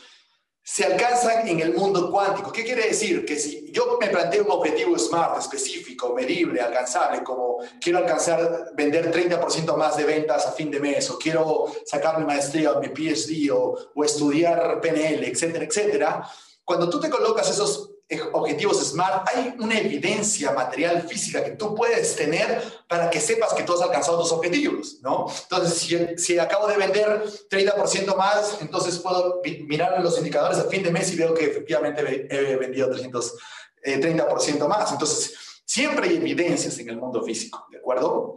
[0.70, 2.52] se alcanzan en el mundo cuántico.
[2.52, 3.26] ¿Qué quiere decir?
[3.26, 9.10] Que si yo me planteo un objetivo SMART específico, medible, alcanzable, como quiero alcanzar, vender
[9.10, 12.90] 30% más de ventas a fin de mes, o quiero sacar mi maestría o mi
[12.90, 16.30] PhD, o, o estudiar PNL, etcétera, etcétera,
[16.66, 17.92] cuando tú te colocas esos
[18.32, 23.64] objetivos SMART, hay una evidencia material física que tú puedes tener para que sepas que
[23.64, 25.28] tú has alcanzado tus objetivos, ¿no?
[25.44, 30.84] Entonces, si, si acabo de vender 30% más, entonces puedo mirar los indicadores a fin
[30.84, 33.36] de mes y veo que efectivamente he vendido 300,
[33.84, 34.92] 30% eh, más.
[34.94, 35.34] Entonces,
[35.66, 38.36] siempre hay evidencias en el mundo físico, ¿de acuerdo?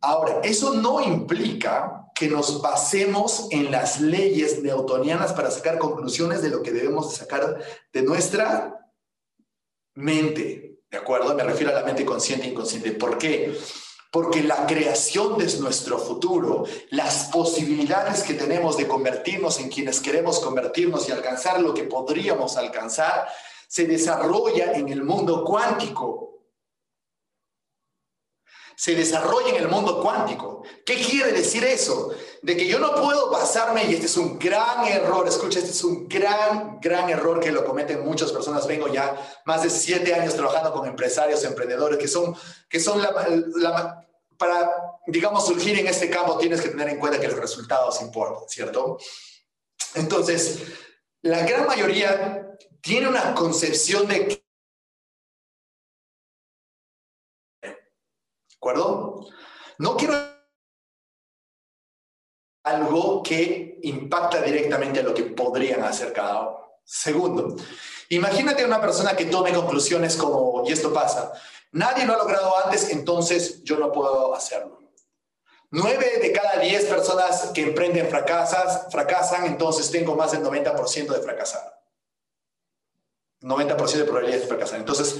[0.00, 6.50] Ahora, eso no implica que nos basemos en las leyes newtonianas para sacar conclusiones de
[6.50, 7.60] lo que debemos sacar
[7.92, 8.83] de nuestra
[9.94, 10.78] mente.
[10.90, 11.34] ¿De acuerdo?
[11.34, 12.92] Me refiero a la mente consciente e inconsciente.
[12.92, 13.58] ¿Por qué?
[14.10, 20.38] Porque la creación de nuestro futuro, las posibilidades que tenemos de convertirnos en quienes queremos
[20.38, 23.26] convertirnos y alcanzar lo que podríamos alcanzar,
[23.66, 26.33] se desarrolla en el mundo cuántico
[28.76, 30.62] se desarrolla en el mundo cuántico.
[30.84, 32.12] ¿Qué quiere decir eso?
[32.42, 35.84] De que yo no puedo basarme, y este es un gran error, escucha, este es
[35.84, 38.66] un gran, gran error que lo cometen muchas personas.
[38.66, 42.36] Vengo ya más de siete años trabajando con empresarios, emprendedores, que son,
[42.68, 44.04] que son la,
[44.36, 44.70] para,
[45.06, 48.98] digamos, surgir en este campo tienes que tener en cuenta que los resultados importan, ¿cierto?
[49.94, 50.60] Entonces,
[51.22, 54.43] la gran mayoría tiene una concepción de
[58.64, 59.26] acuerdo?
[59.78, 60.14] No quiero
[62.64, 66.60] algo que impacta directamente a lo que podrían hacer cada uno.
[66.82, 67.56] Segundo,
[68.10, 71.32] imagínate una persona que tome conclusiones como, y esto pasa,
[71.72, 74.78] nadie lo ha logrado antes, entonces yo no puedo hacerlo.
[75.70, 81.22] Nueve de cada diez personas que emprenden fracasas, fracasan, entonces tengo más del 90% de
[81.22, 81.82] fracasar.
[83.40, 84.78] 90% de probabilidades de fracasar.
[84.78, 85.16] Entonces,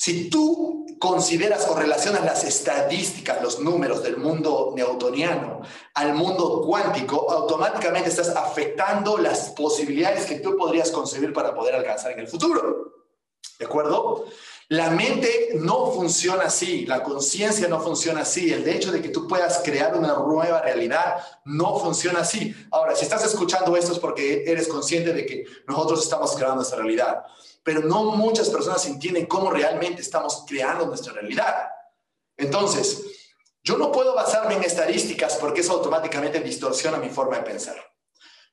[0.00, 5.60] si tú consideras o relacionas las estadísticas, los números del mundo newtoniano
[5.92, 12.12] al mundo cuántico, automáticamente estás afectando las posibilidades que tú podrías concebir para poder alcanzar
[12.12, 12.94] en el futuro.
[13.58, 14.24] ¿De acuerdo?
[14.68, 19.28] La mente no funciona así, la conciencia no funciona así, el hecho de que tú
[19.28, 22.54] puedas crear una nueva realidad no funciona así.
[22.70, 26.76] Ahora, si estás escuchando esto es porque eres consciente de que nosotros estamos creando esta
[26.76, 27.22] realidad
[27.62, 31.68] pero no muchas personas entienden cómo realmente estamos creando nuestra realidad.
[32.36, 33.02] Entonces,
[33.62, 37.76] yo no puedo basarme en estadísticas porque eso automáticamente distorsiona mi forma de pensar.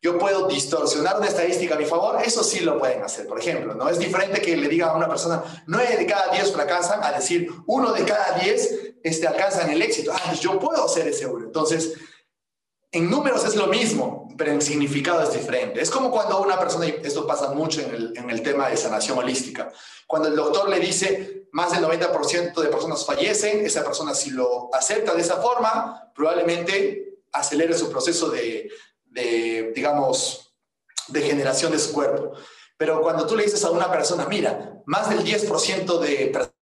[0.01, 3.25] Yo puedo distorsionar una estadística a mi favor, eso sí lo pueden hacer.
[3.25, 6.51] Por ejemplo, no es diferente que le diga a una persona, nueve de cada diez
[6.51, 10.11] fracasan, a decir, uno de cada diez este, alcanzan el éxito.
[10.13, 11.45] Ah, pues yo puedo hacer ese uno.
[11.45, 11.93] Entonces,
[12.91, 15.81] en números es lo mismo, pero en significado es diferente.
[15.81, 19.71] Es como cuando una persona, y esto pasa mucho en el, tema de sanación holística,
[20.05, 24.69] cuando el doctor le dice más del 90% de personas fallecen, esa persona si lo
[24.73, 28.69] acepta de esa forma, probablemente acelere su proceso de,
[29.05, 30.53] de digamos,
[31.07, 32.33] de generación de su cuerpo.
[32.77, 36.56] Pero cuando tú le dices a una persona, mira, más del 10% de personas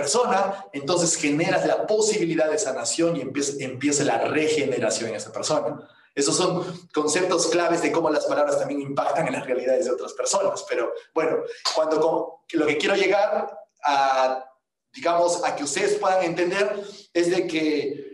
[0.00, 5.86] persona, entonces generas la posibilidad de sanación y empieza, la regeneración en esa persona.
[6.14, 10.14] Esos son conceptos claves de cómo las palabras también impactan en las realidades de otras
[10.14, 10.64] personas.
[10.68, 11.38] Pero bueno,
[11.74, 14.44] cuando lo que quiero llegar a,
[14.92, 16.82] digamos, a que ustedes puedan entender
[17.12, 18.10] es de que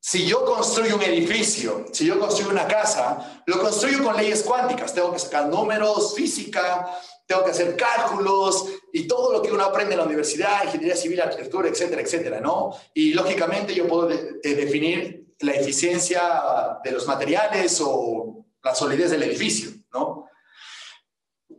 [0.00, 4.94] si yo construyo un edificio, si yo construyo una casa, lo construyo con leyes cuánticas.
[4.94, 6.88] Tengo que sacar números, física,
[7.26, 11.20] tengo que hacer cálculos y todo lo que uno aprende en la universidad, ingeniería civil,
[11.20, 12.72] arquitectura, etcétera, etcétera, ¿no?
[12.94, 19.70] Y lógicamente yo puedo definir la eficiencia de los materiales o la solidez del edificio,
[19.92, 20.28] ¿no?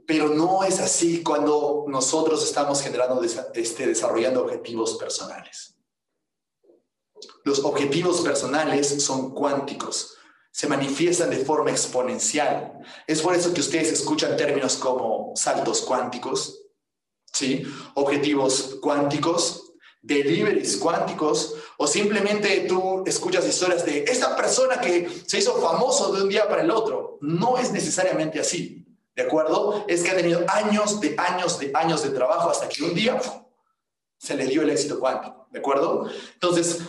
[0.05, 3.21] Pero no es así cuando nosotros estamos generando,
[3.53, 5.75] este, desarrollando objetivos personales.
[7.43, 10.16] Los objetivos personales son cuánticos
[10.57, 12.79] se manifiestan de forma exponencial.
[13.05, 16.63] Es por eso que ustedes escuchan términos como saltos cuánticos,
[17.31, 17.61] ¿sí?
[17.93, 25.61] objetivos cuánticos, deliveries cuánticos, o simplemente tú escuchas historias de esta persona que se hizo
[25.61, 27.19] famoso de un día para el otro.
[27.21, 28.83] No es necesariamente así,
[29.15, 29.85] ¿de acuerdo?
[29.87, 33.21] Es que ha tenido años de años de años de trabajo hasta que un día
[34.17, 36.09] se le dio el éxito cuántico, ¿de acuerdo?
[36.33, 36.79] Entonces,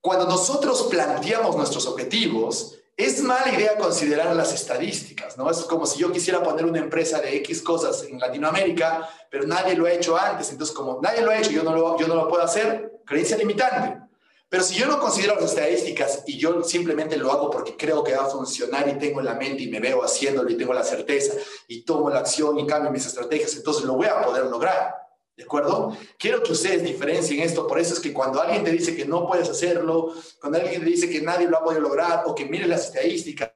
[0.00, 5.50] cuando nosotros planteamos nuestros objetivos, es mala idea considerar las estadísticas, ¿no?
[5.50, 9.74] Es como si yo quisiera poner una empresa de X cosas en Latinoamérica, pero nadie
[9.74, 10.50] lo ha hecho antes.
[10.50, 13.36] Entonces, como nadie lo ha hecho, yo no lo, yo no lo puedo hacer, creencia
[13.36, 14.02] limitante.
[14.52, 18.14] Pero si yo no considero las estadísticas y yo simplemente lo hago porque creo que
[18.14, 20.84] va a funcionar y tengo en la mente y me veo haciéndolo y tengo la
[20.84, 21.32] certeza
[21.68, 24.94] y tomo la acción y cambio mis estrategias, entonces lo voy a poder lograr.
[25.36, 25.96] ¿De acuerdo?
[26.18, 27.66] Quiero que ustedes diferencien esto.
[27.66, 30.90] Por eso es que cuando alguien te dice que no puedes hacerlo, cuando alguien te
[30.90, 33.52] dice que nadie lo ha podido lograr o que mire las estadísticas,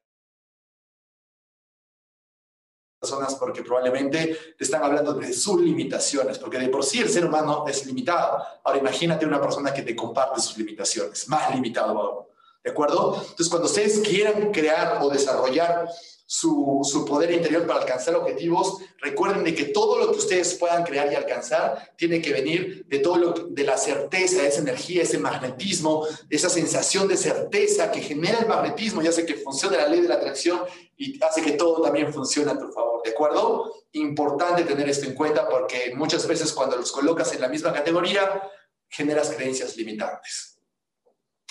[2.99, 7.27] personas porque probablemente te están hablando de sus limitaciones, porque de por sí el ser
[7.27, 8.43] humano es limitado.
[8.65, 12.27] Ahora imagínate una persona que te comparte sus limitaciones, más limitado aún.
[12.65, 13.15] ¿De acuerdo?
[13.21, 15.89] Entonces, cuando ustedes quieran crear o desarrollar
[16.27, 21.11] su, poder interior para alcanzar objetivos, recuerden de que todo lo que ustedes puedan crear
[21.11, 26.05] y alcanzar tiene que venir de todo lo de la certeza, esa energía, ese magnetismo,
[26.29, 30.09] esa sensación de certeza que genera el magnetismo y hace que funcione la ley de
[30.09, 30.63] la atracción
[30.97, 33.73] y hace que todo también funcione a tu favor, ¿de acuerdo?
[33.93, 38.43] Importante tener esto en cuenta porque muchas veces cuando los colocas en la misma categoría,
[38.89, 40.59] generas creencias limitantes.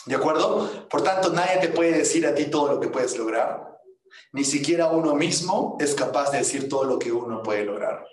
[0.06, 0.88] ¿De acuerdo?
[0.88, 3.75] Por tanto, nadie te puede decir a ti todo lo que puedes lograr
[4.36, 8.06] ni siquiera uno mismo es capaz de decir todo lo que uno puede lograr.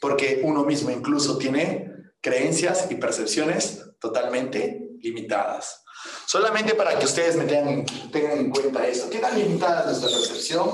[0.00, 5.84] Porque uno mismo incluso tiene creencias y percepciones totalmente limitadas.
[6.26, 9.10] Solamente para que ustedes me tengan, en cuenta eso.
[9.10, 10.70] ¿Qué tan limitada es nuestra percepción?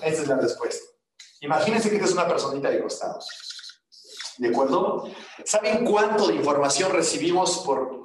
[0.00, 0.86] Esa es la respuesta.
[1.40, 3.28] Imagínense que eres una personita de costados.
[4.38, 5.10] ¿De acuerdo?
[5.44, 8.00] ¿Saben cuánto de información recibimos por,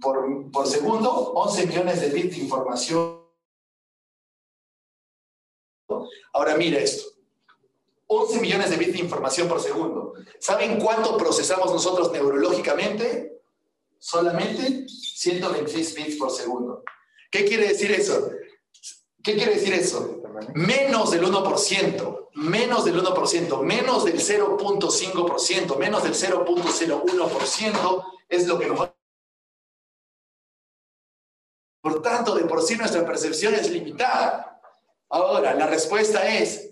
[0.00, 1.12] por, por segundo?
[1.34, 3.19] 11 millones de bits de información
[6.32, 7.10] Ahora mira esto.
[8.06, 10.14] 11 millones de bits de información por segundo.
[10.38, 13.40] ¿Saben cuánto procesamos nosotros neurológicamente?
[13.98, 16.82] Solamente 126 bits por segundo.
[17.30, 18.30] ¿Qué quiere decir eso?
[19.22, 20.22] ¿Qué quiere decir eso?
[20.54, 28.66] Menos del 1%, menos del 1%, menos del 0.5%, menos del 0.01% es lo que
[28.66, 28.90] nos
[31.80, 34.49] Por tanto, de por sí nuestra percepción es limitada.
[35.10, 36.70] Ahora, la respuesta es,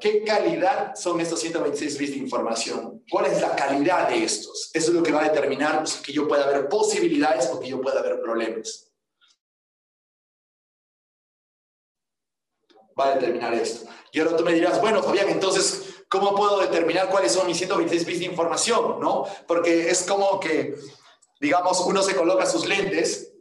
[0.00, 3.04] ¿qué calidad son estos 126 bits de información?
[3.10, 4.70] ¿Cuál es la calidad de estos?
[4.72, 7.80] Eso es lo que va a determinar que yo pueda ver posibilidades o que yo
[7.82, 8.90] pueda ver problemas.
[12.98, 13.86] Va a determinar esto.
[14.12, 18.06] Y ahora tú me dirás, bueno, Fabián, entonces, ¿cómo puedo determinar cuáles son mis 126
[18.06, 18.98] bits de información?
[18.98, 19.26] ¿No?
[19.46, 20.74] Porque es como que,
[21.38, 23.34] digamos, uno se coloca sus lentes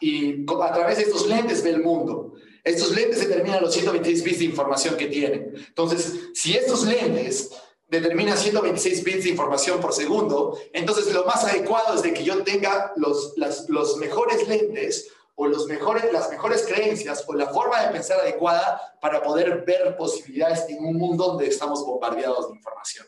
[0.00, 2.32] y a través de estos lentes ve el mundo.
[2.66, 5.54] Estos lentes determinan los 126 bits de información que tienen.
[5.68, 7.52] Entonces, si estos lentes
[7.86, 12.42] determinan 126 bits de información por segundo, entonces lo más adecuado es de que yo
[12.42, 13.36] tenga los,
[13.98, 19.22] mejores lentes o los mejores, las mejores creencias o la forma de pensar adecuada para
[19.22, 23.06] poder ver posibilidades en un mundo donde estamos bombardeados de información.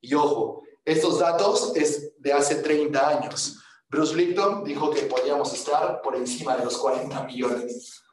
[0.00, 3.58] Y ojo, estos datos es de hace 30 años.
[3.90, 8.05] Bruce Lipton dijo que podíamos estar por encima de los 40 millones.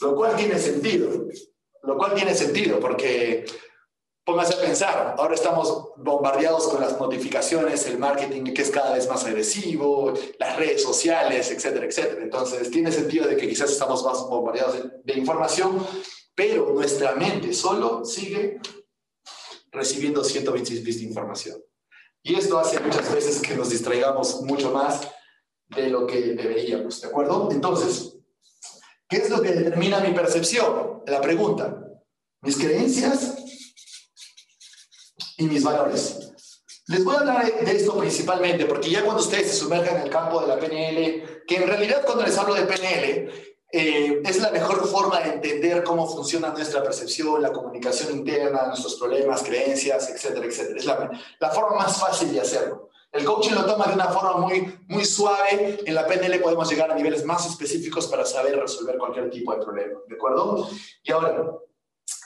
[0.00, 1.26] Lo cual tiene sentido,
[1.82, 3.44] lo cual tiene sentido porque
[4.28, 9.08] póngase a pensar, ahora estamos bombardeados con las notificaciones, el marketing que es cada vez
[9.08, 12.22] más agresivo, las redes sociales, etcétera, etcétera.
[12.22, 15.82] Entonces, tiene sentido de que quizás estamos más bombardeados de, información,
[16.34, 18.60] pero nuestra mente solo sigue
[19.72, 21.56] recibiendo 126 bits de información.
[22.22, 25.08] Y esto hace muchas veces que nos distraigamos mucho más
[25.68, 27.48] de lo que deberíamos, ¿de acuerdo?
[27.50, 28.17] Entonces,
[29.08, 31.02] ¿Qué es lo que determina mi percepción?
[31.06, 31.82] La pregunta.
[32.42, 33.36] Mis creencias
[35.38, 36.32] y mis valores.
[36.88, 40.10] Les voy a hablar de esto principalmente porque ya cuando ustedes se sumerjan en el
[40.10, 43.30] campo de la PNL, que en realidad cuando les hablo de PNL,
[43.70, 48.94] eh, es la mejor forma de entender cómo funciona nuestra percepción, la comunicación interna, nuestros
[48.96, 50.78] problemas, creencias, etcétera, etcétera.
[50.78, 52.87] Es la, la forma más fácil de hacerlo.
[53.10, 55.80] El coaching lo toma de una forma muy, muy suave.
[55.84, 59.62] En la PNL podemos llegar a niveles más específicos para saber resolver cualquier tipo de
[59.64, 59.98] problema.
[60.06, 60.68] ¿De acuerdo?
[61.02, 61.52] Y ahora,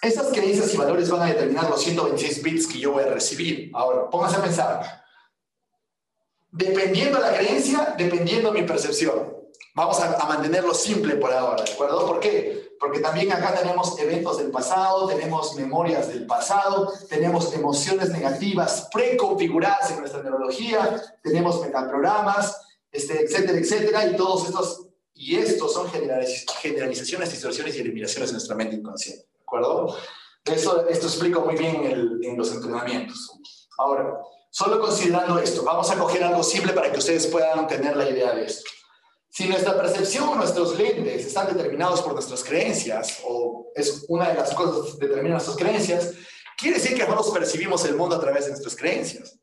[0.01, 3.71] esas creencias y valores van a determinar los 126 bits que yo voy a recibir.
[3.75, 5.05] Ahora, pónganse a pensar.
[6.51, 9.37] Dependiendo la creencia, dependiendo mi percepción.
[9.75, 12.07] Vamos a, mantenerlo simple por ahora, ¿de acuerdo?
[12.07, 12.62] ¿Por qué?
[12.83, 19.93] Porque también acá tenemos eventos del pasado, tenemos memorias del pasado, tenemos emociones negativas preconfiguradas
[19.93, 27.31] en nuestra neurología, tenemos metaprogramas, este, etcétera, etcétera, y todos estos, y estos son generalizaciones,
[27.31, 29.97] distorsiones y eliminaciones en nuestra mente inconsciente, ¿de acuerdo?
[30.45, 31.85] Eso, esto explico muy bien
[32.21, 33.31] en los entrenamientos.
[33.79, 34.19] Ahora,
[34.51, 38.35] solo considerando esto, vamos a coger algo simple para que ustedes puedan tener la idea
[38.35, 38.69] de esto.
[39.35, 44.35] Si nuestra percepción o nuestros lentes están determinados por nuestras creencias, o es una de
[44.35, 46.13] las cosas que determina nuestras creencias,
[46.59, 49.39] quiere decir que nosotros percibimos el mundo a través de nuestras creencias.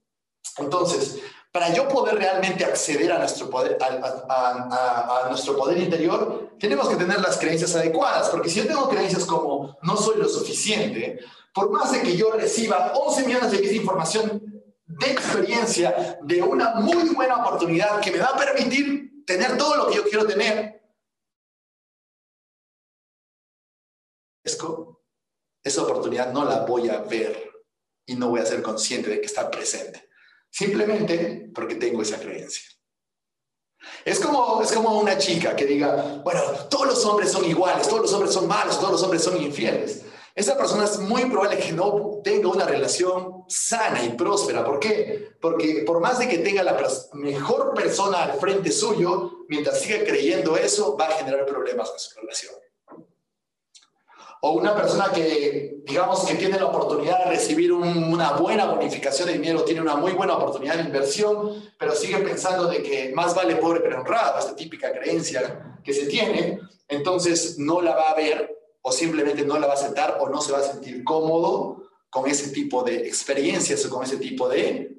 [0.59, 1.15] Entonces,
[1.51, 7.19] para yo poder realmente acceder a nuestro poder, a, nuestro poder interior, tenemos que tener
[7.19, 11.19] las creencias adecuadas, porque si yo tengo creencias como no soy lo suficiente,
[11.51, 16.43] por más de que yo reciba 11 millones de bits de información de experiencia, de
[16.43, 20.25] una muy buena oportunidad que me va a permitir tener todo lo que yo quiero
[20.25, 20.81] tener,
[25.63, 27.51] esa oportunidad no la voy a ver
[28.07, 30.09] y no voy a ser consciente de que está presente.
[30.49, 32.63] Simplemente porque tengo esa creencia.
[34.03, 38.01] Es como, es como una chica que diga, bueno, todos los hombres son iguales, todos
[38.01, 40.05] los hombres son malos, todos los hombres son infieles.
[40.39, 44.63] Esa persona es muy probable que no tenga una relación sana y próspera.
[44.63, 45.31] ¿Por qué?
[45.41, 46.77] Porque por más de que tenga la
[47.11, 52.19] mejor persona al frente suyo, mientras siga creyendo eso, va a generar problemas en su
[52.21, 52.53] relación
[54.41, 59.33] o una persona que, digamos, que tiene la oportunidad de recibir una buena bonificación de
[59.33, 63.57] dinero, tiene una muy buena oportunidad de inversión, pero sigue pensando de que más vale
[63.57, 68.58] pobre pero honrado, esta típica creencia que se tiene, entonces no la va a ver
[68.81, 72.27] o simplemente no la va a aceptar o no se va a sentir cómodo con
[72.27, 74.97] ese tipo de experiencias o con ese tipo de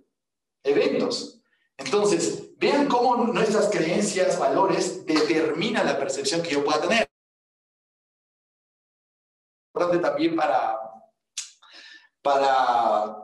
[0.63, 1.41] eventos.
[1.77, 7.11] Entonces, vean cómo nuestras creencias, valores determinan la percepción que yo pueda tener
[10.03, 10.79] también para,
[12.23, 13.17] para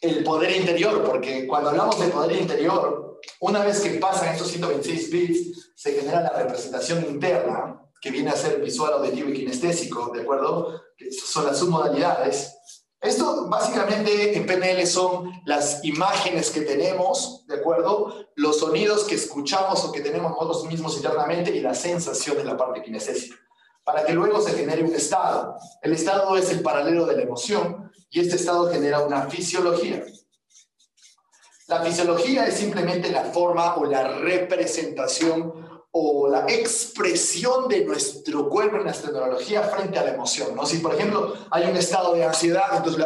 [0.00, 5.10] el poder interior, porque cuando hablamos de poder interior, una vez que pasan estos 126
[5.10, 10.22] bits, se genera la representación interna, que viene a ser visual, auditivo y kinestésico, ¿de
[10.22, 10.82] acuerdo?
[11.24, 12.52] Son las submodalidades.
[13.00, 18.26] Esto básicamente en PNL son las imágenes que tenemos, ¿de acuerdo?
[18.34, 22.56] Los sonidos que escuchamos o que tenemos nosotros mismos internamente y la sensación de la
[22.56, 23.36] parte kinestésica
[23.84, 25.56] para que luego se genere un estado.
[25.80, 30.04] El estado es el paralelo de la emoción y este estado genera una fisiología.
[31.68, 35.61] La fisiología es simplemente la forma o la representación
[35.94, 40.56] o la expresión de nuestro cuerpo en nuestra neurología frente a la emoción.
[40.56, 40.64] ¿no?
[40.64, 43.04] Si, por ejemplo, hay un estado de ansiedad, entonces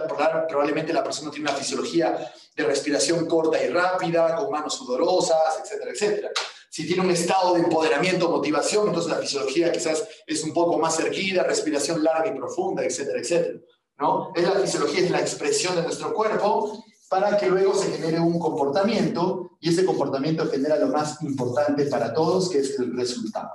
[0.48, 5.90] probablemente la persona tiene una fisiología de respiración corta y rápida, con manos sudorosas, etcétera,
[5.90, 6.30] etcétera.
[6.70, 11.00] Si tiene un estado de empoderamiento, motivación, entonces la fisiología quizás es un poco más
[11.00, 13.58] erguida, respiración larga y profunda, etcétera, etcétera.
[13.98, 14.30] ¿no?
[14.36, 18.38] Es la fisiología, es la expresión de nuestro cuerpo para que luego se genere un
[18.38, 23.50] comportamiento y ese comportamiento genera lo más importante para todos, que es el resultado.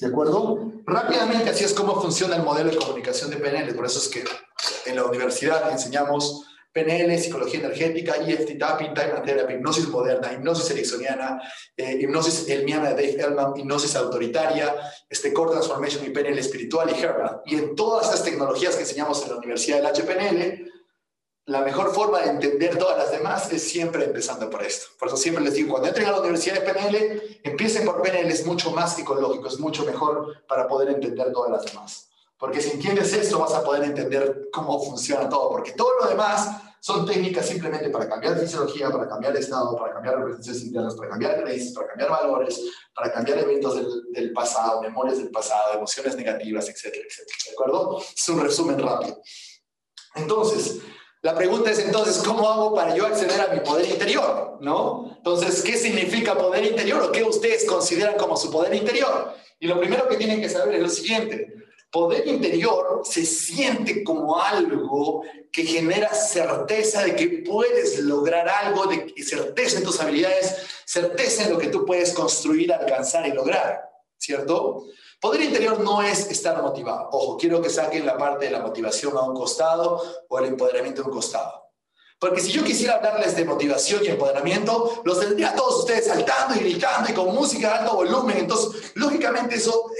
[0.00, 0.72] ¿De acuerdo?
[0.86, 3.74] Rápidamente, así es como funciona el modelo de comunicación de PNL.
[3.74, 4.24] Por eso es que
[4.86, 11.40] en la universidad enseñamos PNL, psicología energética, EFT tapping, time therapy, hipnosis moderna, hipnosis ericksoniana,
[11.76, 14.74] eh, hipnosis elmiana de Dave Elman, hipnosis autoritaria,
[15.08, 17.40] este core transformation y PNL espiritual y Herman.
[17.46, 20.70] Y en todas estas tecnologías que enseñamos en la Universidad del HPNL,
[21.48, 24.88] la mejor forma de entender todas las demás es siempre empezando por esto.
[24.98, 28.30] Por eso siempre les digo, cuando entren a la Universidad de PNL, empiecen por PNL,
[28.30, 32.10] es mucho más psicológico, es mucho mejor para poder entender todas las demás.
[32.36, 36.50] Porque si entiendes esto, vas a poder entender cómo funciona todo, porque todo lo demás
[36.80, 41.42] son técnicas simplemente para cambiar fisiología, para cambiar estado, para cambiar referencias internas, para cambiar
[41.42, 42.60] creencias, para cambiar valores,
[42.94, 47.38] para cambiar eventos del, del, pasado, memorias del pasado, emociones negativas, etcétera, etcétera.
[47.46, 48.00] ¿De acuerdo?
[48.00, 49.18] Es un resumen rápido.
[50.14, 50.80] Entonces,
[51.22, 54.58] la pregunta es entonces, ¿cómo hago para yo acceder a mi poder interior?
[54.60, 55.14] ¿No?
[55.16, 59.34] Entonces, ¿qué significa poder interior o qué ustedes consideran como su poder interior?
[59.58, 61.54] Y lo primero que tienen que saber es lo siguiente.
[61.90, 69.12] Poder interior se siente como algo que genera certeza de que puedes lograr algo, de
[69.22, 70.54] certeza en tus habilidades,
[70.84, 73.80] certeza en lo que tú puedes construir, alcanzar y lograr,
[74.18, 74.84] ¿cierto?
[75.20, 77.08] Poder interior no es estar motivado.
[77.10, 81.02] Ojo, quiero que saquen la parte de la motivación a un costado o el empoderamiento
[81.02, 81.68] a un costado.
[82.20, 86.56] Porque si yo quisiera hablarles de motivación y empoderamiento, los tendría a todos ustedes saltando
[86.56, 88.38] y gritando y con música de alto volumen.
[88.38, 89.90] Entonces, lógicamente eso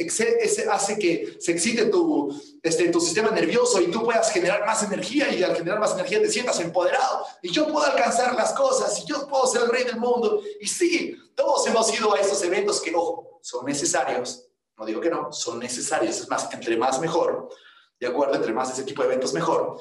[0.71, 5.33] hace que se excite tu, este, tu sistema nervioso y tú puedas generar más energía
[5.33, 7.25] y al generar más energía te sientas empoderado.
[7.41, 10.41] Y yo puedo alcanzar las cosas y yo puedo ser el rey del mundo.
[10.61, 14.48] Y sí, todos hemos ido a estos eventos que, ojo, son necesarios.
[14.79, 16.21] No digo que no, son necesarios.
[16.21, 17.49] Es más, entre más mejor.
[17.99, 18.37] ¿De acuerdo?
[18.37, 19.81] Entre más ese tipo de eventos mejor.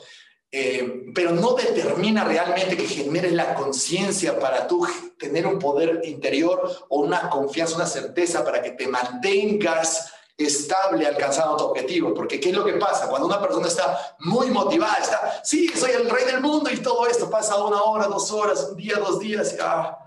[0.49, 4.87] Eh, pero no determina realmente que genere la conciencia para tú
[5.19, 11.57] tener un poder interior o una confianza, una certeza para que te mantengas estable alcanzando
[11.57, 12.13] tu objetivo.
[12.13, 13.09] Porque ¿qué es lo que pasa?
[13.09, 17.07] Cuando una persona está muy motivada, está, sí, soy el rey del mundo y todo
[17.07, 19.97] esto pasa una hora, dos horas, un día, dos días, y ah,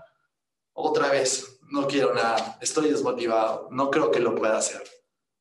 [0.73, 4.83] otra vez, no quiero nada, estoy desmotivado, no creo que lo pueda hacer.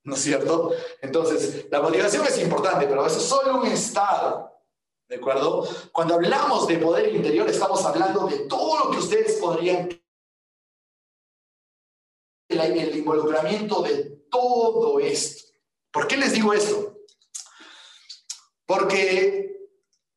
[0.02, 0.72] ¿No es cierto?
[1.02, 4.50] Entonces, la motivación es importante, pero eso es solo un estado.
[5.08, 5.68] ¿De acuerdo?
[5.92, 9.88] Cuando hablamos de poder interior, estamos hablando de todo lo que ustedes podrían...
[12.48, 15.52] El, involucramiento de todo esto.
[15.92, 16.96] ¿Por qué les digo esto?
[18.66, 19.68] Porque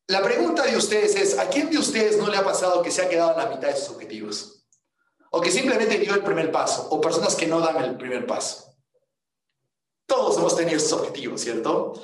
[0.08, 3.02] la pregunta de ustedes es, ¿a quién de ustedes no le ha pasado que se
[3.02, 4.63] ha quedado a la mitad de sus objetivos?
[5.36, 8.72] O que simplemente dio el primer paso, o personas que no dan el primer paso.
[10.06, 11.94] Todos hemos tenido esos objetivos, ¿cierto?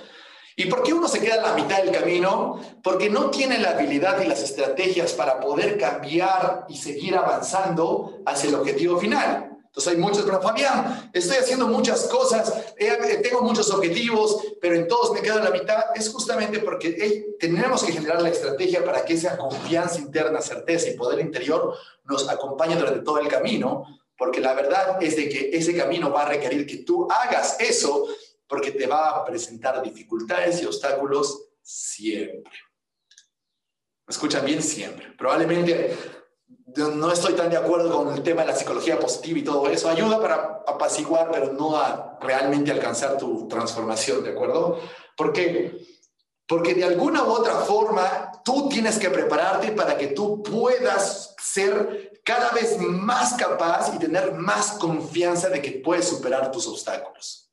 [0.57, 2.61] ¿Y por qué uno se queda a la mitad del camino?
[2.83, 8.49] Porque no tiene la habilidad y las estrategias para poder cambiar y seguir avanzando hacia
[8.49, 9.50] el objetivo final.
[9.71, 12.75] Entonces hay muchos, pero Fabián, estoy haciendo muchas cosas,
[13.23, 15.85] tengo muchos objetivos, pero en todos me quedo la mitad.
[15.95, 20.97] Es justamente porque tenemos que generar la estrategia para que esa confianza interna, certeza y
[20.97, 23.85] poder interior nos acompañe durante todo el camino,
[24.19, 28.09] porque la verdad es de que ese camino va a requerir que tú hagas eso,
[28.49, 32.59] porque te va a presentar dificultades y obstáculos siempre.
[34.05, 34.61] ¿Me escuchan bien?
[34.61, 35.13] Siempre.
[35.17, 35.97] Probablemente
[36.77, 39.89] no estoy tan de acuerdo con el tema de la psicología positiva y todo eso.
[39.89, 44.79] Ayuda para apaciguar, pero no a realmente alcanzar tu transformación, ¿de acuerdo?
[45.17, 45.87] ¿Por qué?
[46.47, 52.21] Porque de alguna u otra forma tú tienes que prepararte para que tú puedas ser
[52.25, 57.50] cada vez más capaz y tener más confianza de que puedes superar tus obstáculos.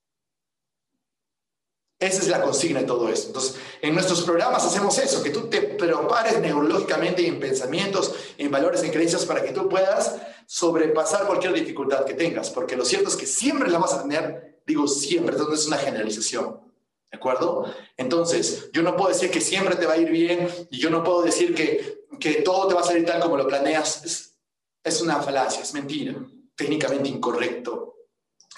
[2.00, 3.28] Esa es la consigna de todo esto.
[3.28, 8.84] Entonces, en nuestros programas hacemos eso, que tú te prepares neurológicamente en pensamientos, en valores,
[8.84, 13.16] en creencias para que tú puedas sobrepasar cualquier dificultad que tengas, porque lo cierto es
[13.16, 16.68] que siempre la vas a tener, digo siempre, entonces es una generalización.
[17.10, 17.74] ¿De acuerdo?
[17.96, 21.04] Entonces, yo no puedo decir que siempre te va a ir bien y yo no
[21.04, 24.04] puedo decir que, que todo te va a salir tal como lo planeas.
[24.04, 24.38] Es,
[24.84, 26.16] es una falacia, es mentira,
[26.56, 27.96] técnicamente incorrecto,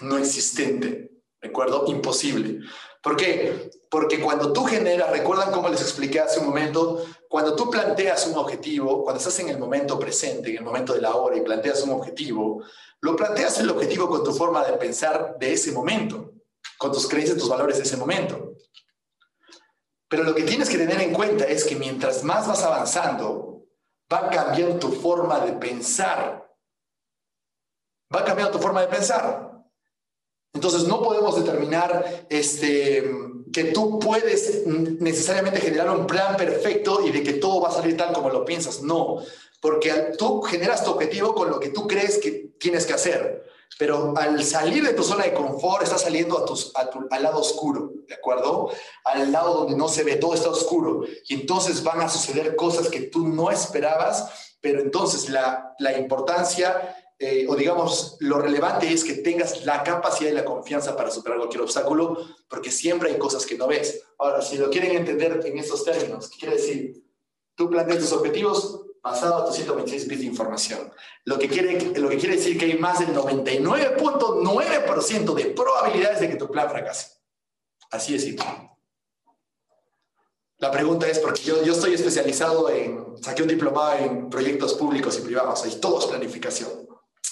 [0.01, 1.11] no existente.
[1.41, 1.85] ¿De acuerdo?
[1.87, 2.59] Imposible.
[3.01, 3.71] ¿Por qué?
[3.89, 8.37] Porque cuando tú generas, recuerdan cómo les expliqué hace un momento, cuando tú planteas un
[8.37, 11.81] objetivo, cuando estás en el momento presente, en el momento de la hora y planteas
[11.83, 12.63] un objetivo,
[13.01, 16.33] lo planteas el objetivo con tu forma de pensar de ese momento,
[16.77, 18.53] con tus creencias, tus valores de ese momento.
[20.09, 23.63] Pero lo que tienes que tener en cuenta es que mientras más vas avanzando,
[24.11, 26.51] va cambiando tu forma de pensar.
[28.13, 29.58] Va cambiando tu forma de pensar.
[30.53, 33.09] Entonces no podemos determinar este,
[33.53, 37.95] que tú puedes necesariamente generar un plan perfecto y de que todo va a salir
[37.95, 38.81] tal como lo piensas.
[38.81, 39.19] No,
[39.61, 43.45] porque tú generas tu objetivo con lo que tú crees que tienes que hacer.
[43.77, 47.93] Pero al salir de tu zona de confort, estás saliendo a tus, al lado oscuro,
[48.07, 48.71] ¿de acuerdo?
[49.05, 51.03] Al lado donde no se ve, todo está oscuro.
[51.27, 56.95] Y entonces van a suceder cosas que tú no esperabas, pero entonces la, la importancia
[57.21, 61.37] eh, o digamos, lo relevante es que tengas la capacidad y la confianza para superar
[61.37, 62.17] cualquier obstáculo,
[62.47, 64.01] porque siempre hay cosas que no ves.
[64.17, 67.03] Ahora, si lo quieren entender en estos términos, ¿qué quiere decir?
[67.55, 70.93] Tú planteas tus objetivos basado a tus 126 bits de información.
[71.25, 76.29] Lo que, quiere, lo que quiere decir que hay más del 99.9% de probabilidades de
[76.29, 77.17] que tu plan fracase.
[77.91, 78.25] Así es.
[80.57, 85.17] La pregunta es, porque yo, yo estoy especializado en, saqué un diplomado en proyectos públicos
[85.17, 86.88] y privados, y todo es planificación.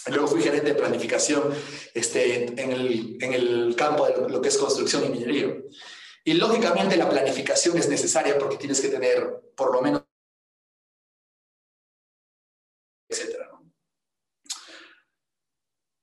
[0.09, 1.53] Luego fui gerente de planificación
[1.93, 5.57] este, en, el, en el campo de lo que es construcción y minería.
[6.23, 10.01] Y lógicamente la planificación es necesaria porque tienes que tener por lo menos
[13.09, 13.49] etcétera.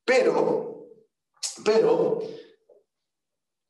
[0.05, 0.87] Pero,
[1.64, 2.22] pero,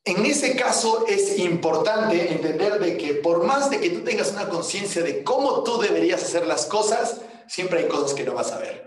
[0.04, 4.48] en ese caso es importante entender de que por más de que tú tengas una
[4.48, 8.58] conciencia de cómo tú deberías hacer las cosas, siempre hay cosas que no vas a
[8.58, 8.83] ver.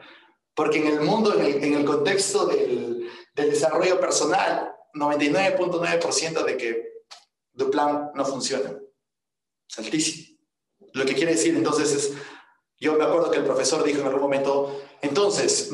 [0.58, 7.04] Porque en el mundo, en el, contexto del, desarrollo personal, 99.9% de que
[7.56, 8.76] tu plan no funciona.
[9.70, 10.36] Es altísimo.
[10.94, 12.14] Lo que quiere decir entonces es,
[12.80, 15.70] yo me acuerdo que el profesor dijo en algún momento, entonces,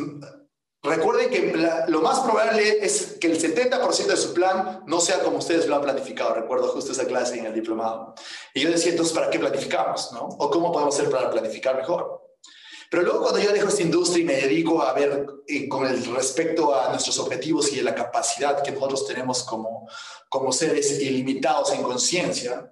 [0.82, 1.56] recuerden que
[1.88, 5.78] lo más probable es que el 70% de su plan no sea como ustedes lo
[5.78, 6.34] han planificado.
[6.34, 8.16] Recuerdo justo esa clase en el diplomado.
[8.54, 10.12] Y yo decía, entonces, ¿para qué planificamos?
[10.12, 10.28] ¿no?
[10.28, 12.23] ¿O cómo podemos hacer para planificar mejor?
[12.94, 16.06] Pero luego cuando yo dejo esta industria y me dedico a ver eh, con el
[16.14, 19.90] respecto a nuestros objetivos y a la capacidad que nosotros tenemos como,
[20.30, 22.72] como seres ilimitados en conciencia,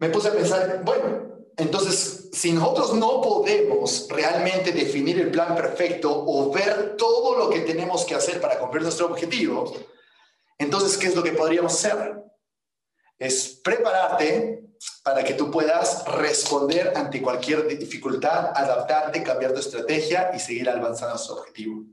[0.00, 6.10] me puse a pensar, bueno, entonces si nosotros no podemos realmente definir el plan perfecto
[6.12, 9.72] o ver todo lo que tenemos que hacer para cumplir nuestro objetivo,
[10.58, 12.24] entonces, ¿qué es lo que podríamos hacer?
[13.20, 14.64] Es prepararte
[15.02, 21.14] para que tú puedas responder ante cualquier dificultad, adaptarte, cambiar tu estrategia y seguir avanzando
[21.14, 21.84] a su objetivo.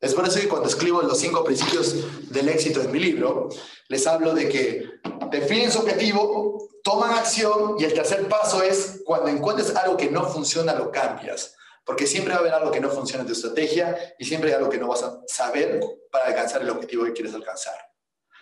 [0.00, 3.50] Es por eso que cuando escribo los cinco principios del éxito en mi libro,
[3.88, 4.88] les hablo de que
[5.30, 10.26] definen su objetivo, toman acción y el tercer paso es cuando encuentres algo que no
[10.26, 11.54] funciona, lo cambias.
[11.84, 14.56] Porque siempre va a haber algo que no funciona en tu estrategia y siempre hay
[14.56, 17.74] algo que no vas a saber para alcanzar el objetivo que quieres alcanzar.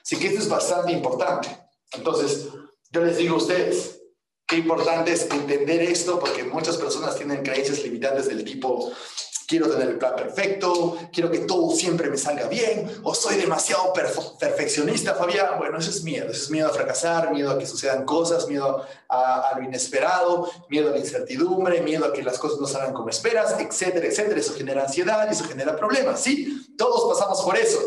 [0.00, 1.48] Así que esto es bastante importante.
[1.92, 2.48] Entonces,
[2.90, 4.00] yo les digo a ustedes,
[4.46, 8.92] qué importante es entender esto porque muchas personas tienen creencias limitantes del tipo,
[9.46, 13.92] quiero tener el plan perfecto, quiero que todo siempre me salga bien, o soy demasiado
[14.38, 15.58] perfeccionista, Fabián.
[15.58, 18.86] Bueno, eso es miedo, eso es miedo a fracasar, miedo a que sucedan cosas, miedo
[19.08, 23.08] a, lo inesperado, miedo a la incertidumbre, miedo a que las cosas no salgan como
[23.10, 24.40] esperas, etcétera, etcétera.
[24.40, 26.20] Eso genera ansiedad, eso genera problemas.
[26.20, 27.80] Sí, todos pasamos por eso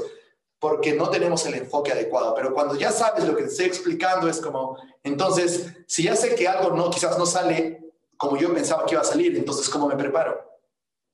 [0.61, 2.35] porque no tenemos el enfoque adecuado.
[2.35, 6.35] Pero cuando ya sabes lo que te estoy explicando, es como, entonces, si ya sé
[6.35, 9.87] que algo no, quizás no sale como yo pensaba que iba a salir, entonces, ¿cómo
[9.87, 10.39] me preparo?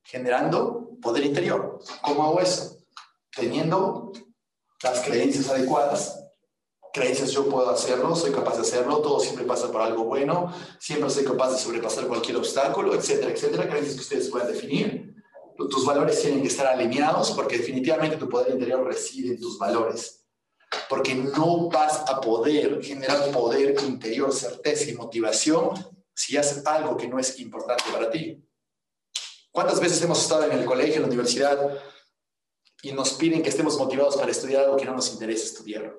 [0.04, 1.80] Generando poder interior.
[2.02, 2.76] ¿Cómo hago eso?
[3.34, 4.12] Teniendo
[4.84, 6.22] las creencias adecuadas.
[6.92, 11.10] Creencias, yo puedo hacerlo, soy capaz de hacerlo, todo siempre pasa por algo bueno, siempre
[11.10, 13.70] soy capaz de sobrepasar cualquier obstáculo, etcétera, etcétera.
[13.70, 15.17] Creencias que ustedes puedan definir
[15.66, 20.26] tus valores tienen que estar alineados porque definitivamente tu poder interior reside en tus valores.
[20.90, 25.72] Porque no vas a poder generar poder interior, certeza y motivación
[26.14, 28.44] si haces algo que no es importante para ti.
[29.52, 31.80] ¿Cuántas veces hemos estado en el colegio, en la universidad,
[32.84, 35.98] y nos piden que estemos motivados para estudiar algo que no nos interesa estudiar?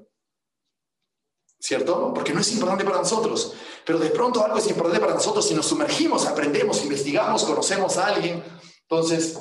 [1.58, 2.12] ¿Cierto?
[2.14, 3.54] Porque no es importante para nosotros.
[3.84, 8.06] Pero de pronto algo es importante para nosotros si nos sumergimos, aprendemos, investigamos, conocemos a
[8.06, 8.44] alguien
[8.90, 9.38] entonces,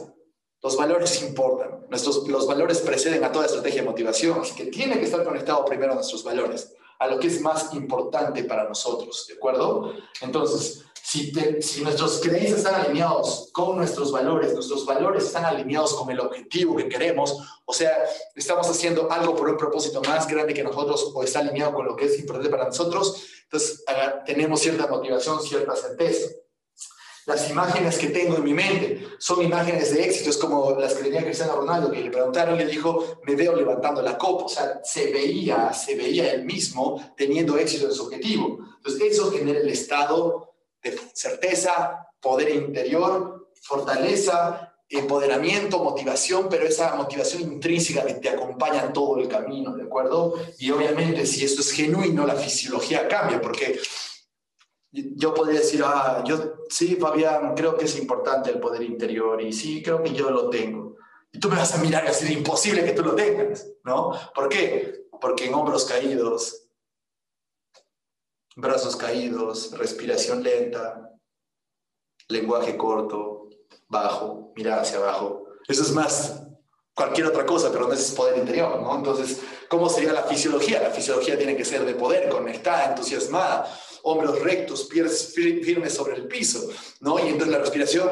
[0.68, 1.86] los valores importan.
[1.90, 5.64] Nuestros, los valores preceden a toda estrategia de motivación, así que tiene que estar conectado
[5.64, 9.94] primero a nuestros valores, a lo que es más importante para nosotros, ¿de acuerdo?
[10.20, 16.12] Entonces, si, si nuestros creencias están alineados con nuestros valores, nuestros valores están alineados con
[16.12, 18.04] el objetivo que queremos, o sea,
[18.36, 21.96] estamos haciendo algo por un propósito más grande que nosotros o está alineado con lo
[21.96, 23.86] que es importante para nosotros, entonces
[24.26, 26.28] tenemos cierta motivación, cierta certeza.
[27.28, 30.30] Las imágenes que tengo en mi mente son imágenes de éxito.
[30.30, 33.54] Es como las que tenía Cristiano Ronaldo, que le preguntaron y le dijo, me veo
[33.54, 34.46] levantando la copa.
[34.46, 38.60] O sea, se veía, se veía él mismo teniendo éxito en su objetivo.
[38.78, 47.42] Entonces, eso genera el estado de certeza, poder interior, fortaleza, empoderamiento, motivación, pero esa motivación
[47.42, 50.36] intrínseca que te acompaña en todo el camino, ¿de acuerdo?
[50.60, 53.78] Y obviamente si esto es genuino, la fisiología cambia, porque
[55.16, 59.54] yo podría decir, ah, yo sí, Fabián, creo que es importante el poder interior y
[59.54, 60.96] sí, creo que yo lo tengo.
[61.32, 64.12] Y tú me vas a mirar y decir, imposible que tú lo tengas, ¿no?
[64.34, 65.08] ¿Por qué?
[65.20, 66.68] Porque en hombros caídos,
[68.56, 71.12] brazos caídos, respiración lenta,
[72.28, 73.50] lenguaje corto,
[73.88, 75.48] bajo, mirar hacia abajo.
[75.68, 76.44] Eso es más
[76.94, 78.96] cualquier otra cosa, pero no es poder interior, ¿no?
[78.96, 80.82] Entonces, ¿cómo sería la fisiología?
[80.82, 83.72] La fisiología tiene que ser de poder, conectada, entusiasmada,
[84.08, 86.70] hombros rectos, pies firmes sobre el piso,
[87.02, 87.20] ¿no?
[87.20, 88.10] Y entonces la respiración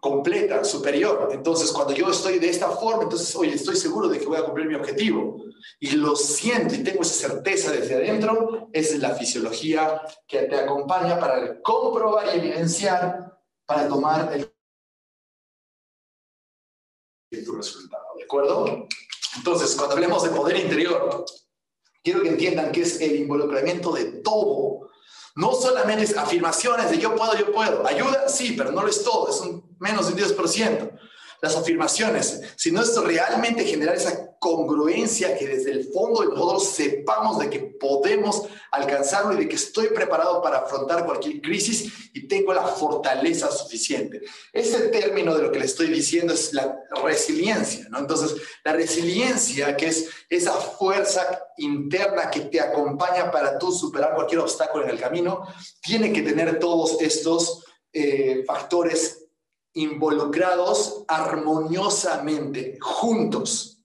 [0.00, 1.30] completa, superior.
[1.32, 4.44] Entonces, cuando yo estoy de esta forma, entonces, oye, estoy seguro de que voy a
[4.44, 5.42] cumplir mi objetivo.
[5.80, 11.18] Y lo siento y tengo esa certeza desde adentro, es la fisiología que te acompaña
[11.18, 14.52] para comprobar y evidenciar, para tomar el
[17.44, 18.86] tu resultado, ¿de acuerdo?
[19.36, 21.26] Entonces, cuando hablemos de poder interior,
[22.02, 24.90] quiero que entiendan que es el involucramiento de todo.
[25.36, 27.86] No solamente es afirmaciones de yo puedo, yo puedo.
[27.86, 30.98] Ayuda, sí, pero no lo es todo, es un menos de un 10%
[31.40, 37.38] las afirmaciones, sino es realmente generar esa congruencia que desde el fondo de nosotros sepamos
[37.38, 42.52] de que podemos alcanzarlo y de que estoy preparado para afrontar cualquier crisis y tengo
[42.52, 44.22] la fortaleza suficiente.
[44.52, 47.98] Ese término de lo que le estoy diciendo es la resiliencia, ¿no?
[47.98, 48.34] Entonces,
[48.64, 54.84] la resiliencia, que es esa fuerza interna que te acompaña para tú superar cualquier obstáculo
[54.84, 55.46] en el camino,
[55.82, 59.27] tiene que tener todos estos eh, factores
[59.74, 63.78] involucrados armoniosamente, juntos,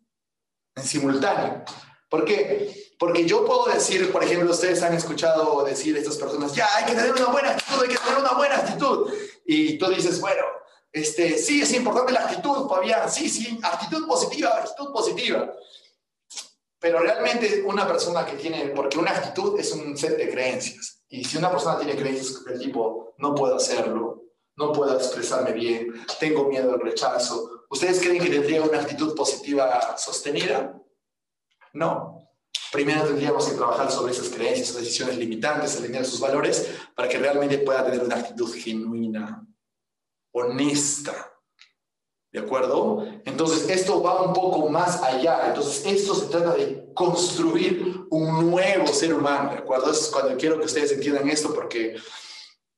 [0.76, 1.64] en simultáneo.
[2.10, 2.94] ¿Por qué?
[3.00, 6.86] Porque yo puedo decir, por ejemplo, ustedes han escuchado decir a estas personas, ya, hay
[6.86, 9.14] que tener una buena actitud, hay que tener una buena actitud.
[9.46, 10.44] Y tú dices, bueno,
[10.92, 15.52] este, sí, es importante la actitud, Fabián, sí, sí, actitud positiva, actitud positiva.
[16.80, 21.04] Pero realmente una persona que tiene, porque una actitud es un set de creencias.
[21.10, 24.23] Y si una persona tiene creencias del tipo, no puedo hacerlo,
[24.56, 27.66] no puedo expresarme bien, tengo miedo al rechazo.
[27.70, 30.80] ¿Ustedes creen que tendría una actitud positiva sostenida?
[31.74, 32.20] No.
[32.72, 37.18] Primero tendríamos que trabajar sobre esas creencias, esas decisiones limitantes, alinear sus valores para que
[37.18, 39.46] realmente pueda tener una actitud genuina,
[40.32, 41.30] honesta.
[42.32, 43.06] ¿De acuerdo?
[43.26, 45.50] Entonces, esto va un poco más allá.
[45.50, 49.52] Entonces, esto se trata de construir un nuevo ser humano.
[49.52, 49.92] ¿De acuerdo?
[49.92, 51.96] es cuando quiero que ustedes entiendan esto porque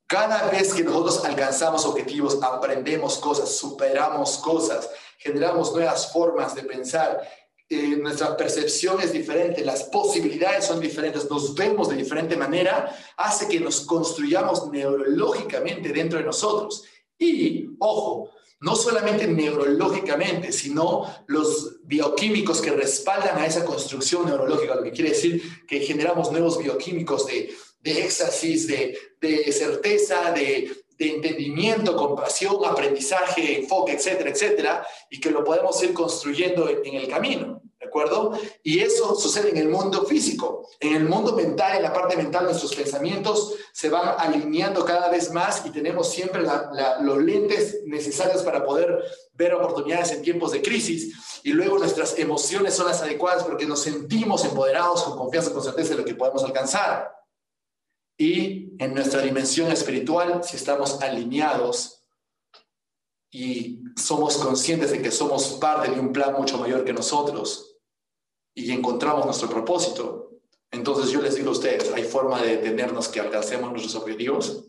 [0.07, 7.21] cada vez que nosotros alcanzamos objetivos, aprendemos cosas, superamos cosas, generamos nuevas formas de pensar,
[7.67, 13.47] eh, nuestra percepción es diferente, las posibilidades son diferentes, nos vemos de diferente manera, hace
[13.47, 16.83] que nos construyamos neurológicamente dentro de nosotros.
[17.17, 18.29] Y, ojo,
[18.59, 25.09] no solamente neurológicamente, sino los bioquímicos que respaldan a esa construcción neurológica, lo que quiere
[25.09, 27.49] decir que generamos nuevos bioquímicos de,
[27.85, 35.29] de éxtasis, de, de certeza, de, de entendimiento, compasión, aprendizaje, enfoque, etcétera, etcétera, y que
[35.29, 38.31] lo podemos ir construyendo en el camino, ¿de acuerdo?
[38.63, 40.67] Y eso sucede en el mundo físico.
[40.79, 45.31] En el mundo mental, en la parte mental, nuestros pensamientos se van alineando cada vez
[45.31, 46.41] más y tenemos siempre
[47.01, 48.97] los lentes necesarios para poder
[49.33, 51.13] ver oportunidades en tiempos de crisis.
[51.43, 55.91] Y luego nuestras emociones son las adecuadas porque nos sentimos empoderados con confianza, con certeza
[55.91, 57.24] de lo que podemos alcanzar
[58.17, 62.03] y en nuestra dimensión espiritual, si estamos alineados
[63.31, 67.77] y somos conscientes de que somos parte de un plan mucho mayor que nosotros
[68.53, 70.31] y encontramos nuestro propósito,
[70.71, 74.65] entonces yo les digo a ustedes, ¿hay forma de detenernos que alcancemos nuestros objetivos?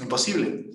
[0.00, 0.70] Imposible.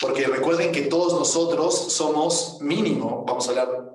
[0.00, 3.92] Porque recuerden que todos nosotros somos mínimo, vamos a hablar,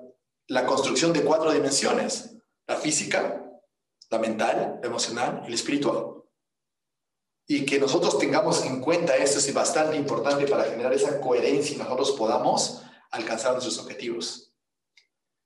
[0.48, 2.36] la construcción de cuatro dimensiones.
[2.68, 3.45] La física,
[4.10, 6.22] la mental, la emocional y la espiritual.
[7.48, 11.78] Y que nosotros tengamos en cuenta esto es bastante importante para generar esa coherencia y
[11.78, 14.52] nosotros podamos alcanzar nuestros objetivos.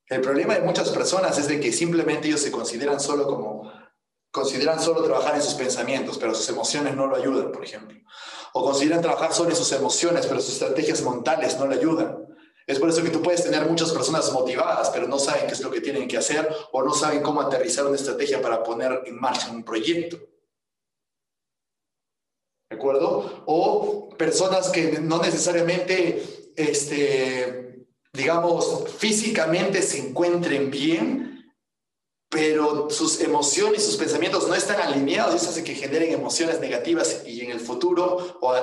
[0.07, 3.71] El problema de muchas personas es de que simplemente ellos se consideran solo como,
[4.31, 7.97] consideran solo trabajar en sus pensamientos, pero sus emociones no lo ayudan, por ejemplo.
[8.53, 12.27] O consideran trabajar solo en sus emociones, pero sus estrategias mentales no le ayudan.
[12.67, 15.61] Es por eso que tú puedes tener muchas personas motivadas, pero no saben qué es
[15.61, 19.19] lo que tienen que hacer o no saben cómo aterrizar una estrategia para poner en
[19.19, 20.19] marcha un proyecto.
[22.71, 23.43] ¿De acuerdo?
[23.47, 31.53] O personas que no necesariamente, este, digamos, físicamente se encuentren bien,
[32.31, 36.61] pero sus emociones y sus pensamientos no están alineados y eso hace que generen emociones
[36.61, 38.55] negativas y en el futuro o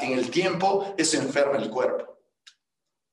[0.00, 2.15] en el tiempo eso enferma el cuerpo.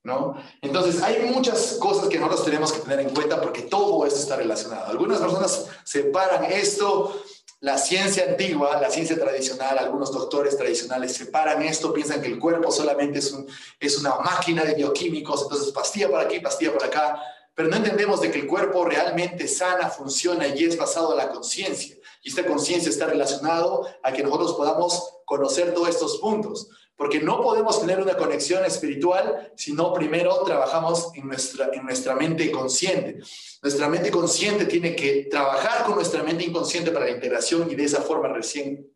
[0.03, 0.35] ¿No?
[0.61, 4.35] Entonces, hay muchas cosas que nosotros tenemos que tener en cuenta porque todo esto está
[4.35, 4.87] relacionado.
[4.87, 7.23] Algunas personas separan esto,
[7.61, 12.69] la ciencia antigua, la ciencia tradicional, algunos doctores tradicionales separan esto, piensan que el cuerpo
[12.71, 13.47] solamente es, un,
[13.79, 17.17] es una máquina de bioquímicos, entonces pastilla por aquí, pastilla por acá,
[17.55, 21.29] pero no entendemos de que el cuerpo realmente sana, funciona y es basado a la
[21.29, 21.95] conciencia.
[22.21, 26.67] Y esta conciencia está relacionado a que nosotros podamos conocer todos estos puntos.
[26.95, 32.15] Porque no podemos tener una conexión espiritual si no primero trabajamos en nuestra, en nuestra
[32.15, 33.19] mente consciente.
[33.61, 37.85] Nuestra mente consciente tiene que trabajar con nuestra mente inconsciente para la integración y de
[37.85, 38.87] esa forma recién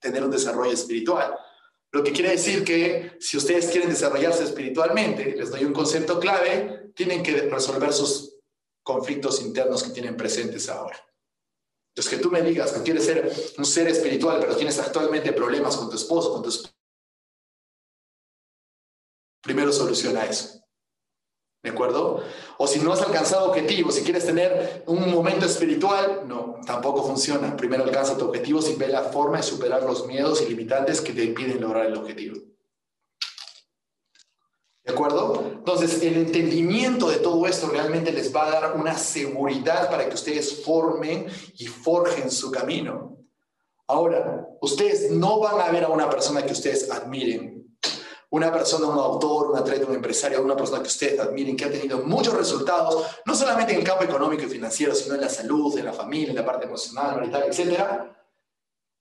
[0.00, 1.34] tener un desarrollo espiritual.
[1.90, 6.92] Lo que quiere decir que si ustedes quieren desarrollarse espiritualmente, les doy un concepto clave,
[6.94, 8.36] tienen que resolver sus
[8.82, 10.98] conflictos internos que tienen presentes ahora.
[11.90, 15.76] Entonces, que tú me digas que quieres ser un ser espiritual, pero tienes actualmente problemas
[15.76, 16.74] con tu esposo, con tu esposo,
[19.48, 20.62] Primero soluciona eso.
[21.62, 22.22] ¿De acuerdo?
[22.58, 27.56] O si no has alcanzado objetivos, si quieres tener un momento espiritual, no, tampoco funciona.
[27.56, 31.14] Primero alcanza tu objetivo y ve la forma de superar los miedos y limitantes que
[31.14, 32.36] te impiden lograr el objetivo.
[34.84, 35.42] ¿De acuerdo?
[35.54, 40.14] Entonces, el entendimiento de todo esto realmente les va a dar una seguridad para que
[40.14, 41.26] ustedes formen
[41.56, 43.16] y forjen su camino.
[43.86, 47.58] Ahora, ustedes no van a ver a una persona que ustedes admiren
[48.30, 51.70] una persona, un autor, un atleta, un empresario, una persona que ustedes admiren, que ha
[51.70, 55.76] tenido muchos resultados, no solamente en el campo económico y financiero, sino en la salud,
[55.78, 58.14] en la familia, en la parte emocional, marital, etcétera,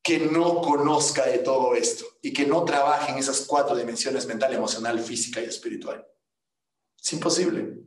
[0.02, 4.54] que no conozca de todo esto y que no trabaje en esas cuatro dimensiones mental,
[4.54, 6.08] emocional, física y espiritual.
[7.04, 7.80] Es imposible.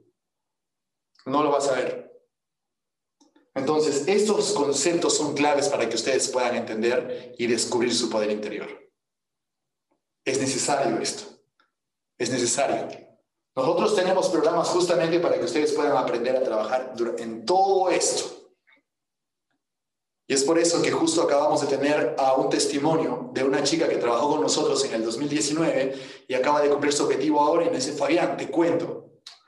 [1.24, 2.10] No lo vas a ver.
[3.54, 8.68] Entonces, estos conceptos son claves para que ustedes puedan entender y descubrir su poder interior.
[10.24, 11.29] Es necesario esto.
[12.20, 12.86] Es necesario.
[13.56, 18.52] Nosotros tenemos programas justamente para que ustedes puedan aprender a trabajar en todo esto.
[20.28, 23.88] Y es por eso que justo acabamos de tener a un testimonio de una chica
[23.88, 25.94] que trabajó con nosotros en el 2019
[26.28, 29.06] y acaba de cumplir su objetivo ahora y me dice, Fabián, te cuento.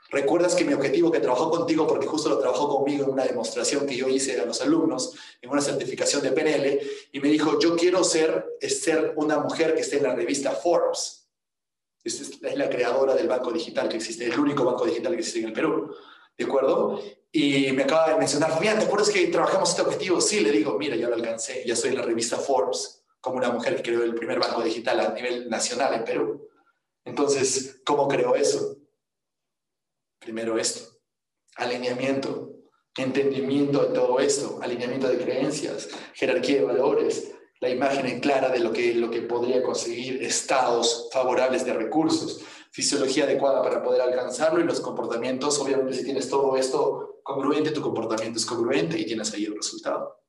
[0.09, 3.85] ¿Recuerdas que mi objetivo que trabajó contigo, porque justo lo trabajó conmigo en una demostración
[3.85, 5.13] que yo hice a los alumnos,
[5.43, 6.79] en una certificación de PNL,
[7.11, 11.22] y me dijo, yo quiero ser, ser una mujer que esté en la revista Forbes.
[12.03, 15.45] Es la creadora del banco digital que existe, el único banco digital que existe en
[15.45, 15.95] el Perú.
[16.37, 16.99] ¿De acuerdo?
[17.31, 20.19] Y me acaba de mencionar, Fabián, ¿te acuerdas que trabajamos este objetivo?
[20.19, 23.51] Sí, le digo, mira, ya lo alcancé, ya soy en la revista Forbes, como una
[23.51, 26.49] mujer que creó el primer banco digital a nivel nacional en Perú.
[27.05, 28.77] Entonces, ¿cómo creó eso?
[30.19, 30.99] Primero esto,
[31.55, 32.51] alineamiento,
[32.97, 37.33] entendimiento de todo esto, alineamiento de creencias, jerarquía de valores,
[37.63, 42.41] la imagen en clara de lo que, lo que podría conseguir estados favorables de recursos,
[42.71, 47.81] fisiología adecuada para poder alcanzarlo y los comportamientos, obviamente si tienes todo esto congruente, tu
[47.81, 50.21] comportamiento es congruente y tienes ahí el resultado.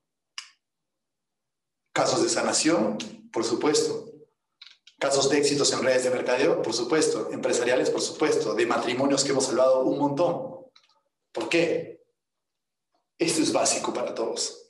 [1.92, 2.98] Casos de sanación,
[3.32, 4.12] por supuesto.
[5.00, 7.30] Casos de éxitos en redes de mercadeo, por supuesto.
[7.32, 8.54] Empresariales, por supuesto.
[8.54, 10.70] De matrimonios que hemos salvado un montón.
[11.32, 12.00] ¿Por qué?
[13.18, 14.63] Esto es básico para todos.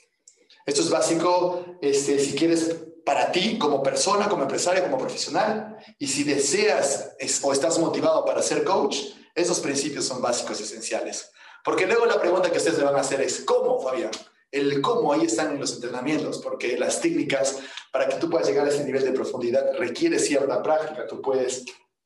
[0.67, 5.77] Esto es básico, este, si quieres, para ti como persona, como empresario, como profesional.
[5.99, 8.97] Y si deseas o estás motivado para ser coach,
[9.35, 11.31] esos principios son básicos esenciales.
[11.65, 14.11] Porque luego la pregunta que ustedes le van a hacer es, ¿cómo, Fabián?
[14.51, 17.59] El cómo ahí están en los entrenamientos, porque las técnicas
[17.93, 21.07] para que tú puedas llegar a ese nivel de profundidad requiere cierta práctica.
[21.07, 21.65] Tú puedes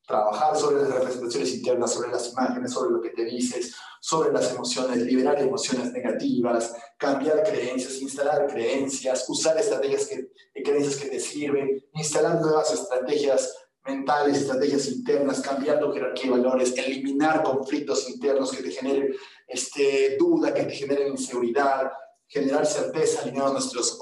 [0.08, 4.50] trabajar sobre las representaciones internas, sobre las imágenes, sobre lo que te dices, sobre las
[4.50, 11.84] emociones, liberar emociones negativas, cambiar creencias, instalar creencias, usar estrategias que, creencias que te sirven,
[11.92, 13.54] instalar nuevas estrategias
[13.84, 19.14] mentales, estrategias internas, cambiar tu jerarquía de valores, eliminar conflictos internos que te generen
[19.46, 21.90] este, duda, que te generen inseguridad,
[22.28, 23.98] generar certeza alineando nuestros,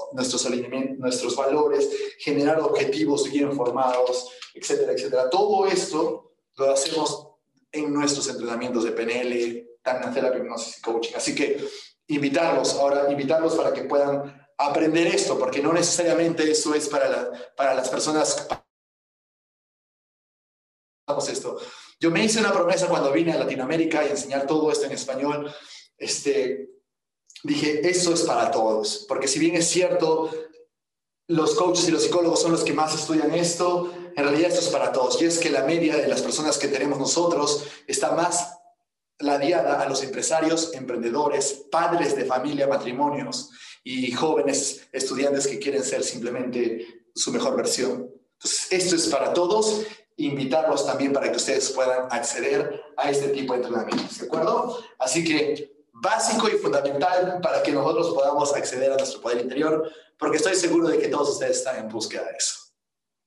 [0.99, 5.29] nuestros, valores, generar objetivos bien formados, etcétera, etcétera.
[5.29, 7.29] Todo esto lo hacemos
[7.71, 11.15] en nuestros entrenamientos de PNL, Therapy, Hipnosis y Coaching.
[11.15, 11.65] Así que
[12.07, 17.73] invitarlos, ahora invitarlos para que puedan aprender esto, porque no necesariamente eso es para, para
[17.73, 18.47] las personas
[21.29, 21.59] esto.
[21.99, 25.51] Yo me hice una promesa cuando vine a Latinoamérica y enseñar todo esto en español.
[25.97, 26.69] Este,
[27.47, 30.29] dije, eso es para todos, porque si bien es cierto,
[31.27, 34.69] los coaches y los psicólogos son los que más estudian esto, en realidad esto es
[34.69, 35.21] para todos.
[35.21, 38.53] Y es que la media de las personas que tenemos nosotros está más
[39.19, 43.49] la diada a los empresarios, emprendedores, padres de familia, matrimonios
[43.83, 46.85] y jóvenes estudiantes que quieren ser simplemente
[47.15, 48.11] su mejor versión.
[48.33, 49.83] Entonces, esto es para todos,
[50.17, 54.79] invitarlos también para que ustedes puedan acceder a este tipo de entrenamientos, ¿de acuerdo?
[54.99, 60.37] Así que básico y fundamental para que nosotros podamos acceder a nuestro poder interior, porque
[60.37, 62.55] estoy seguro de que todos ustedes están en búsqueda de eso.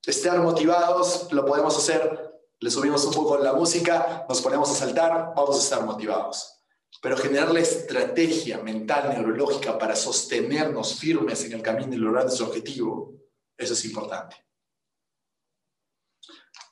[0.07, 5.33] Estar motivados, lo podemos hacer, le subimos un poco la música, nos ponemos a saltar,
[5.37, 6.57] vamos a estar motivados.
[7.03, 12.47] Pero generar la estrategia mental, neurológica para sostenernos firmes en el camino y lograr nuestro
[12.47, 13.15] objetivo,
[13.57, 14.37] eso es importante.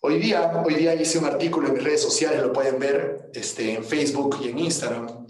[0.00, 3.74] Hoy día, hoy día hice un artículo en mis redes sociales, lo pueden ver este,
[3.74, 5.26] en Facebook y en Instagram,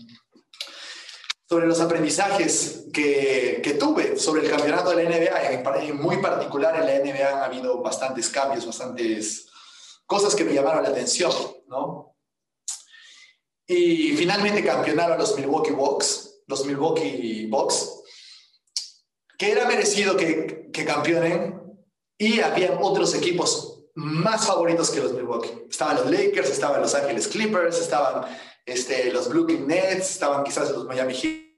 [1.48, 5.82] sobre los aprendizajes que, que, tuve sobre el campeonato de la NBA.
[5.82, 9.46] En, muy particular en la NBA han habido bastantes cambios, bastantes
[10.04, 11.32] cosas que me llamaron la atención,
[11.68, 12.14] ¿no?
[13.66, 18.02] Y finalmente campeonaron los Milwaukee Bucks, los Milwaukee Bucks,
[19.38, 21.62] que era merecido que, que campeonen
[22.18, 25.66] y había otros equipos más favoritos que los Milwaukee.
[25.68, 28.26] Estaban los Lakers, estaban los Ángeles Clippers, estaban
[28.64, 31.48] este, los Brooklyn Nets, estaban quizás los Miami Heat,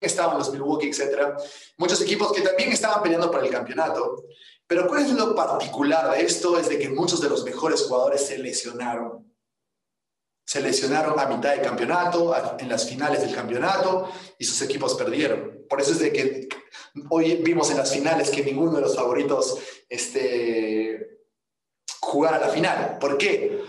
[0.00, 1.36] estaban los Milwaukee, etc.
[1.78, 4.24] Muchos equipos que también estaban peleando por el campeonato.
[4.68, 6.58] Pero ¿cuál es lo particular de esto?
[6.58, 9.34] Es de que muchos de los mejores jugadores se lesionaron.
[10.46, 14.08] Se lesionaron a mitad del campeonato, en las finales del campeonato,
[14.38, 15.64] y sus equipos perdieron.
[15.68, 16.48] Por eso es de que
[17.08, 21.20] hoy vimos en las finales que ninguno de los favoritos este,
[22.00, 22.98] jugara la final.
[22.98, 23.62] ¿Por qué?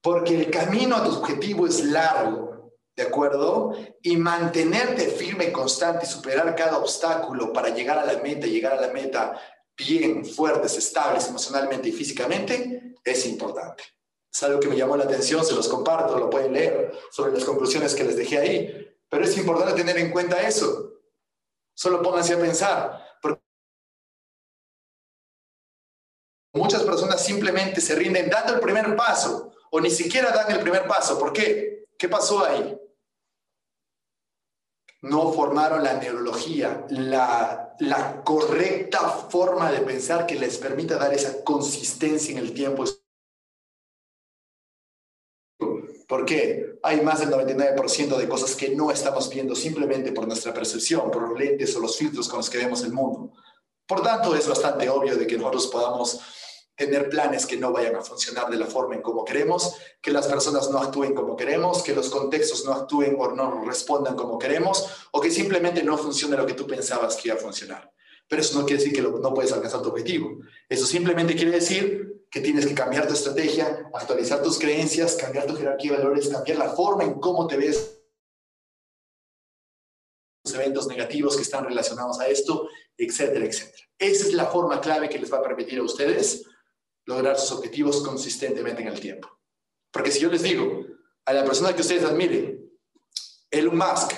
[0.00, 3.76] Porque el camino a tu objetivo es largo, ¿de acuerdo?
[4.02, 8.72] Y mantenerte firme y constante y superar cada obstáculo para llegar a la meta, llegar
[8.72, 9.40] a la meta
[9.76, 13.82] bien, fuertes, estables emocionalmente y físicamente, es importante.
[14.32, 17.44] Es algo que me llamó la atención, se los comparto, lo pueden leer sobre las
[17.44, 18.88] conclusiones que les dejé ahí.
[19.08, 20.91] Pero es importante tener en cuenta eso.
[21.74, 23.18] Solo pónganse a pensar.
[23.20, 23.42] Porque
[26.54, 30.86] muchas personas simplemente se rinden dando el primer paso o ni siquiera dan el primer
[30.86, 31.18] paso.
[31.18, 31.86] ¿Por qué?
[31.98, 32.78] ¿Qué pasó ahí?
[35.02, 41.42] No formaron la neurología, la, la correcta forma de pensar que les permita dar esa
[41.42, 42.84] consistencia en el tiempo.
[46.12, 46.78] ¿Por qué?
[46.82, 51.26] Hay más del 99% de cosas que no estamos viendo simplemente por nuestra percepción, por
[51.26, 53.32] los lentes o los filtros con los que vemos el mundo.
[53.86, 56.20] Por tanto, es bastante obvio de que nosotros podamos
[56.76, 60.26] tener planes que no vayan a funcionar de la forma en como queremos, que las
[60.26, 64.86] personas no actúen como queremos, que los contextos no actúen o no respondan como queremos,
[65.12, 67.90] o que simplemente no funcione lo que tú pensabas que iba a funcionar.
[68.28, 70.40] Pero eso no quiere decir que no puedes alcanzar tu objetivo.
[70.68, 75.54] Eso simplemente quiere decir que tienes que cambiar tu estrategia, actualizar tus creencias, cambiar tu
[75.54, 78.00] jerarquía de valores, cambiar la forma en cómo te ves
[80.42, 83.84] los eventos negativos que están relacionados a esto, etcétera, etcétera.
[83.98, 86.42] Esa es la forma clave que les va a permitir a ustedes
[87.04, 89.28] lograr sus objetivos consistentemente en el tiempo.
[89.92, 90.86] Porque si yo les digo
[91.26, 92.66] a la persona que ustedes admiren,
[93.50, 94.14] Elon Musk,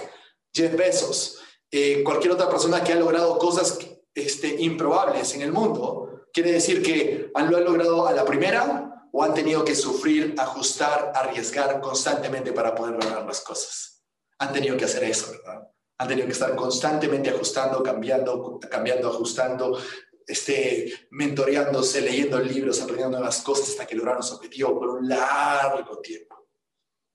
[0.55, 3.77] Jeff Bezos, eh, cualquier otra persona que ha logrado cosas
[4.15, 9.09] este, improbables en el mundo, quiere decir que han, lo han logrado a la primera
[9.12, 14.03] o han tenido que sufrir, ajustar, arriesgar constantemente para poder lograr las cosas.
[14.39, 15.69] Han tenido que hacer eso, ¿verdad?
[15.99, 19.79] Han tenido que estar constantemente ajustando, cambiando, cambiando, ajustando,
[20.27, 26.01] este, mentoreándose, leyendo libros, aprendiendo nuevas cosas hasta que lograron su objetivo por un largo
[26.01, 26.49] tiempo.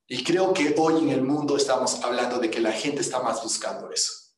[0.08, 3.44] Y creo que hoy en el mundo estamos hablando de que la gente está más
[3.44, 4.29] buscando eso.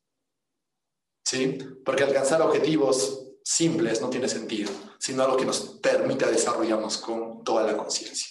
[1.24, 1.58] ¿Sí?
[1.84, 7.64] Porque alcanzar objetivos simples no tiene sentido, sino algo que nos permita desarrollarnos con toda
[7.64, 8.28] la conciencia.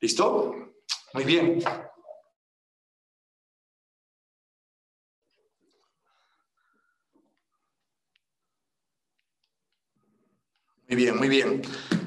[0.00, 0.54] ¿Listo?
[1.14, 1.62] Muy bien.
[10.88, 11.62] Muy bien, muy bien.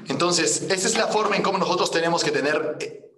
[0.08, 3.12] Entonces, esa es la forma en cómo nosotros tenemos que tener eh,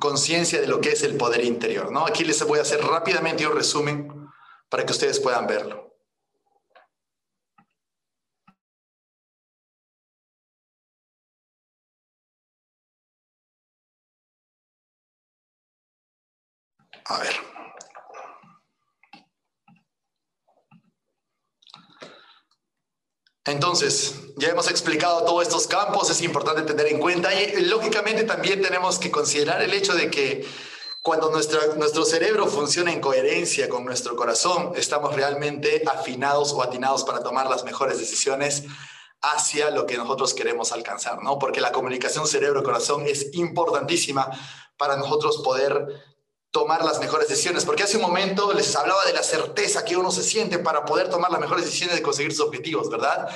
[0.00, 2.04] conciencia de lo que es el poder interior, ¿no?
[2.04, 4.28] Aquí les voy a hacer rápidamente un resumen
[4.68, 5.86] para que ustedes puedan verlo.
[17.08, 17.36] A ver.
[23.46, 28.60] Entonces, ya hemos explicado todos estos campos, es importante tener en cuenta y lógicamente también
[28.60, 30.44] tenemos que considerar el hecho de que
[31.00, 37.22] cuando nuestro cerebro funciona en coherencia con nuestro corazón, estamos realmente afinados o atinados para
[37.22, 38.64] tomar las mejores decisiones
[39.22, 41.38] hacia lo que nosotros queremos alcanzar, ¿no?
[41.38, 44.28] Porque la comunicación cerebro-corazón es importantísima
[44.76, 45.86] para nosotros poder
[46.56, 50.10] tomar las mejores decisiones, porque hace un momento les hablaba de la certeza que uno
[50.10, 53.28] se siente para poder tomar las mejores decisiones de conseguir sus objetivos, ¿verdad?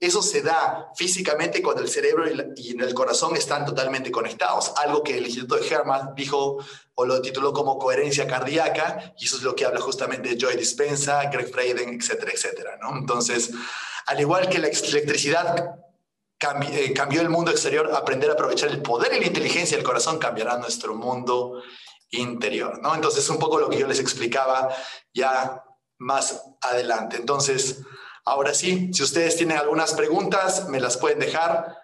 [0.00, 2.24] Eso se da físicamente cuando el cerebro
[2.56, 6.64] y el corazón están totalmente conectados, algo que el Instituto de Hermann dijo
[6.94, 11.24] o lo tituló como coherencia cardíaca, y eso es lo que habla justamente Joy Dispensa,
[11.24, 12.96] Greg Freiden, etcétera, etcétera, ¿no?
[12.96, 13.50] Entonces,
[14.06, 15.76] al igual que la electricidad
[16.72, 20.18] eh, cambió el mundo exterior, aprender a aprovechar el poder y la inteligencia del corazón
[20.18, 21.62] cambiará nuestro mundo
[22.12, 22.94] interior, ¿no?
[22.94, 24.74] Entonces, un poco lo que yo les explicaba
[25.12, 25.64] ya
[25.98, 27.16] más adelante.
[27.16, 27.82] Entonces,
[28.24, 31.76] ahora sí, si ustedes tienen algunas preguntas, me las pueden dejar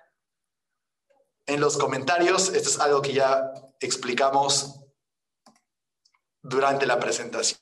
[1.46, 2.50] en los comentarios.
[2.50, 4.80] Esto es algo que ya explicamos
[6.42, 7.60] durante la presentación.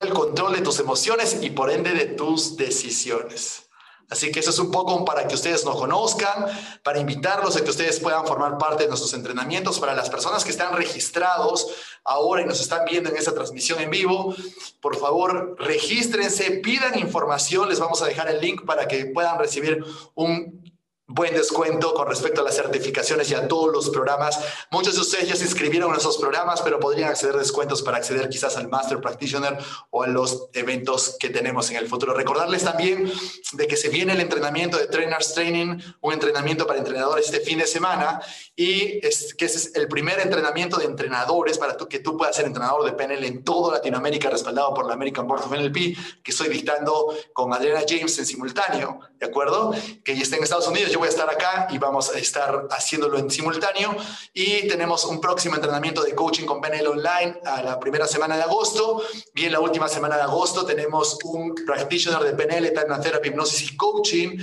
[0.00, 3.67] El control de tus emociones y por ende de tus decisiones.
[4.10, 6.46] Así que eso es un poco para que ustedes nos conozcan,
[6.82, 9.78] para invitarlos a que ustedes puedan formar parte de nuestros entrenamientos.
[9.78, 11.66] Para las personas que están registrados
[12.04, 14.34] ahora y nos están viendo en esta transmisión en vivo,
[14.80, 17.68] por favor, regístrense, pidan información.
[17.68, 19.84] Les vamos a dejar el link para que puedan recibir
[20.14, 20.67] un
[21.08, 24.38] buen descuento con respecto a las certificaciones y a todos los programas.
[24.70, 27.96] Muchos de ustedes ya se inscribieron en esos programas, pero podrían acceder a descuentos para
[27.96, 29.58] acceder quizás al Master Practitioner
[29.90, 32.12] o a los eventos que tenemos en el futuro.
[32.12, 33.10] Recordarles también
[33.52, 37.58] de que se viene el entrenamiento de Trainers Training, un entrenamiento para entrenadores este fin
[37.58, 38.20] de semana
[38.58, 42.44] y es, que ese es el primer entrenamiento de entrenadores para que tú puedas ser
[42.44, 46.48] entrenador de PNL en toda Latinoamérica, respaldado por la American Board of NLP, que estoy
[46.48, 49.72] dictando con Adriana James en simultáneo, ¿de acuerdo?
[50.04, 53.18] Que ya está en Estados Unidos voy a estar acá y vamos a estar haciéndolo
[53.18, 53.96] en simultáneo.
[54.34, 58.42] Y tenemos un próximo entrenamiento de coaching con PNL Online a la primera semana de
[58.42, 59.02] agosto.
[59.34, 63.70] Y en la última semana de agosto tenemos un practitioner de PNL, Time Therapy, Hipnosis
[63.70, 64.38] y Coaching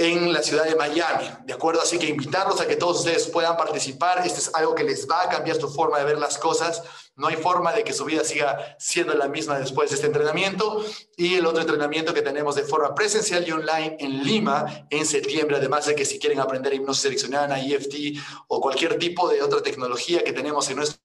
[0.00, 1.82] en la ciudad de Miami, ¿de acuerdo?
[1.82, 4.26] Así que invitarlos a que todos ustedes puedan participar.
[4.26, 6.82] Esto es algo que les va a cambiar su forma de ver las cosas.
[7.16, 10.82] No hay forma de que su vida siga siendo la misma después de este entrenamiento.
[11.18, 15.58] Y el otro entrenamiento que tenemos de forma presencial y online en Lima en septiembre,
[15.58, 20.24] además de que si quieren aprender hipnosis seleccionada, EFT o cualquier tipo de otra tecnología
[20.24, 20.98] que tenemos en nuestro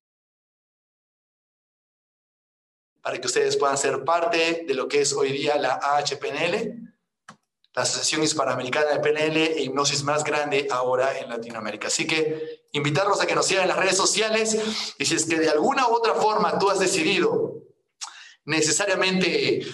[3.02, 6.95] para que ustedes puedan ser parte de lo que es hoy día la AHPNL
[7.76, 11.88] la Asociación Hispanoamericana de PNL e hipnosis más grande ahora en Latinoamérica.
[11.88, 14.58] Así que invitarlos a que nos sigan en las redes sociales
[14.98, 17.62] y si es que de alguna u otra forma tú has decidido
[18.46, 19.66] necesariamente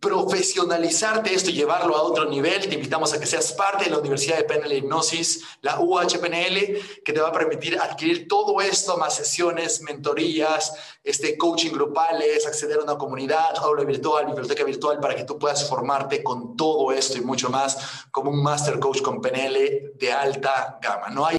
[0.00, 3.98] profesionalizarte esto y llevarlo a otro nivel, te invitamos a que seas parte de la
[3.98, 9.14] Universidad de PNL Hipnosis, la UHPNL, que te va a permitir adquirir todo esto, más
[9.14, 10.72] sesiones, mentorías,
[11.02, 15.68] este coaching grupales, acceder a una comunidad, aula virtual, biblioteca virtual, para que tú puedas
[15.68, 17.76] formarte con todo esto y mucho más
[18.10, 21.08] como un Master Coach con PNL de alta gama.
[21.10, 21.36] No hay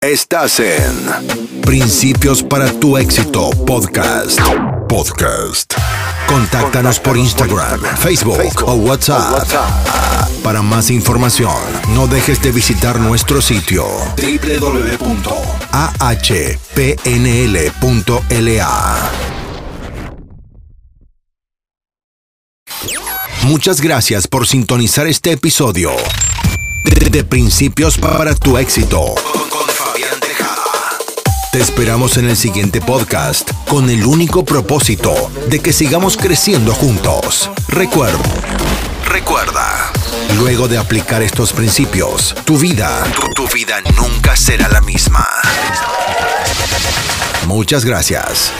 [0.00, 4.40] Estás en Principios para tu éxito podcast.
[4.88, 5.79] Podcast.
[6.30, 9.42] Contáctanos por Instagram, Facebook o WhatsApp.
[10.44, 11.52] Para más información,
[11.88, 13.84] no dejes de visitar nuestro sitio
[14.16, 15.10] www.ahpnl.la.
[23.42, 25.90] Muchas gracias por sintonizar este episodio
[26.84, 29.16] de, de Principios para tu éxito.
[31.50, 37.50] Te esperamos en el siguiente podcast con el único propósito de que sigamos creciendo juntos.
[37.66, 38.22] Recuerda,
[39.04, 39.90] recuerda,
[40.38, 45.26] luego de aplicar estos principios, tu vida, tu, tu vida nunca será la misma.
[47.48, 48.52] Muchas gracias.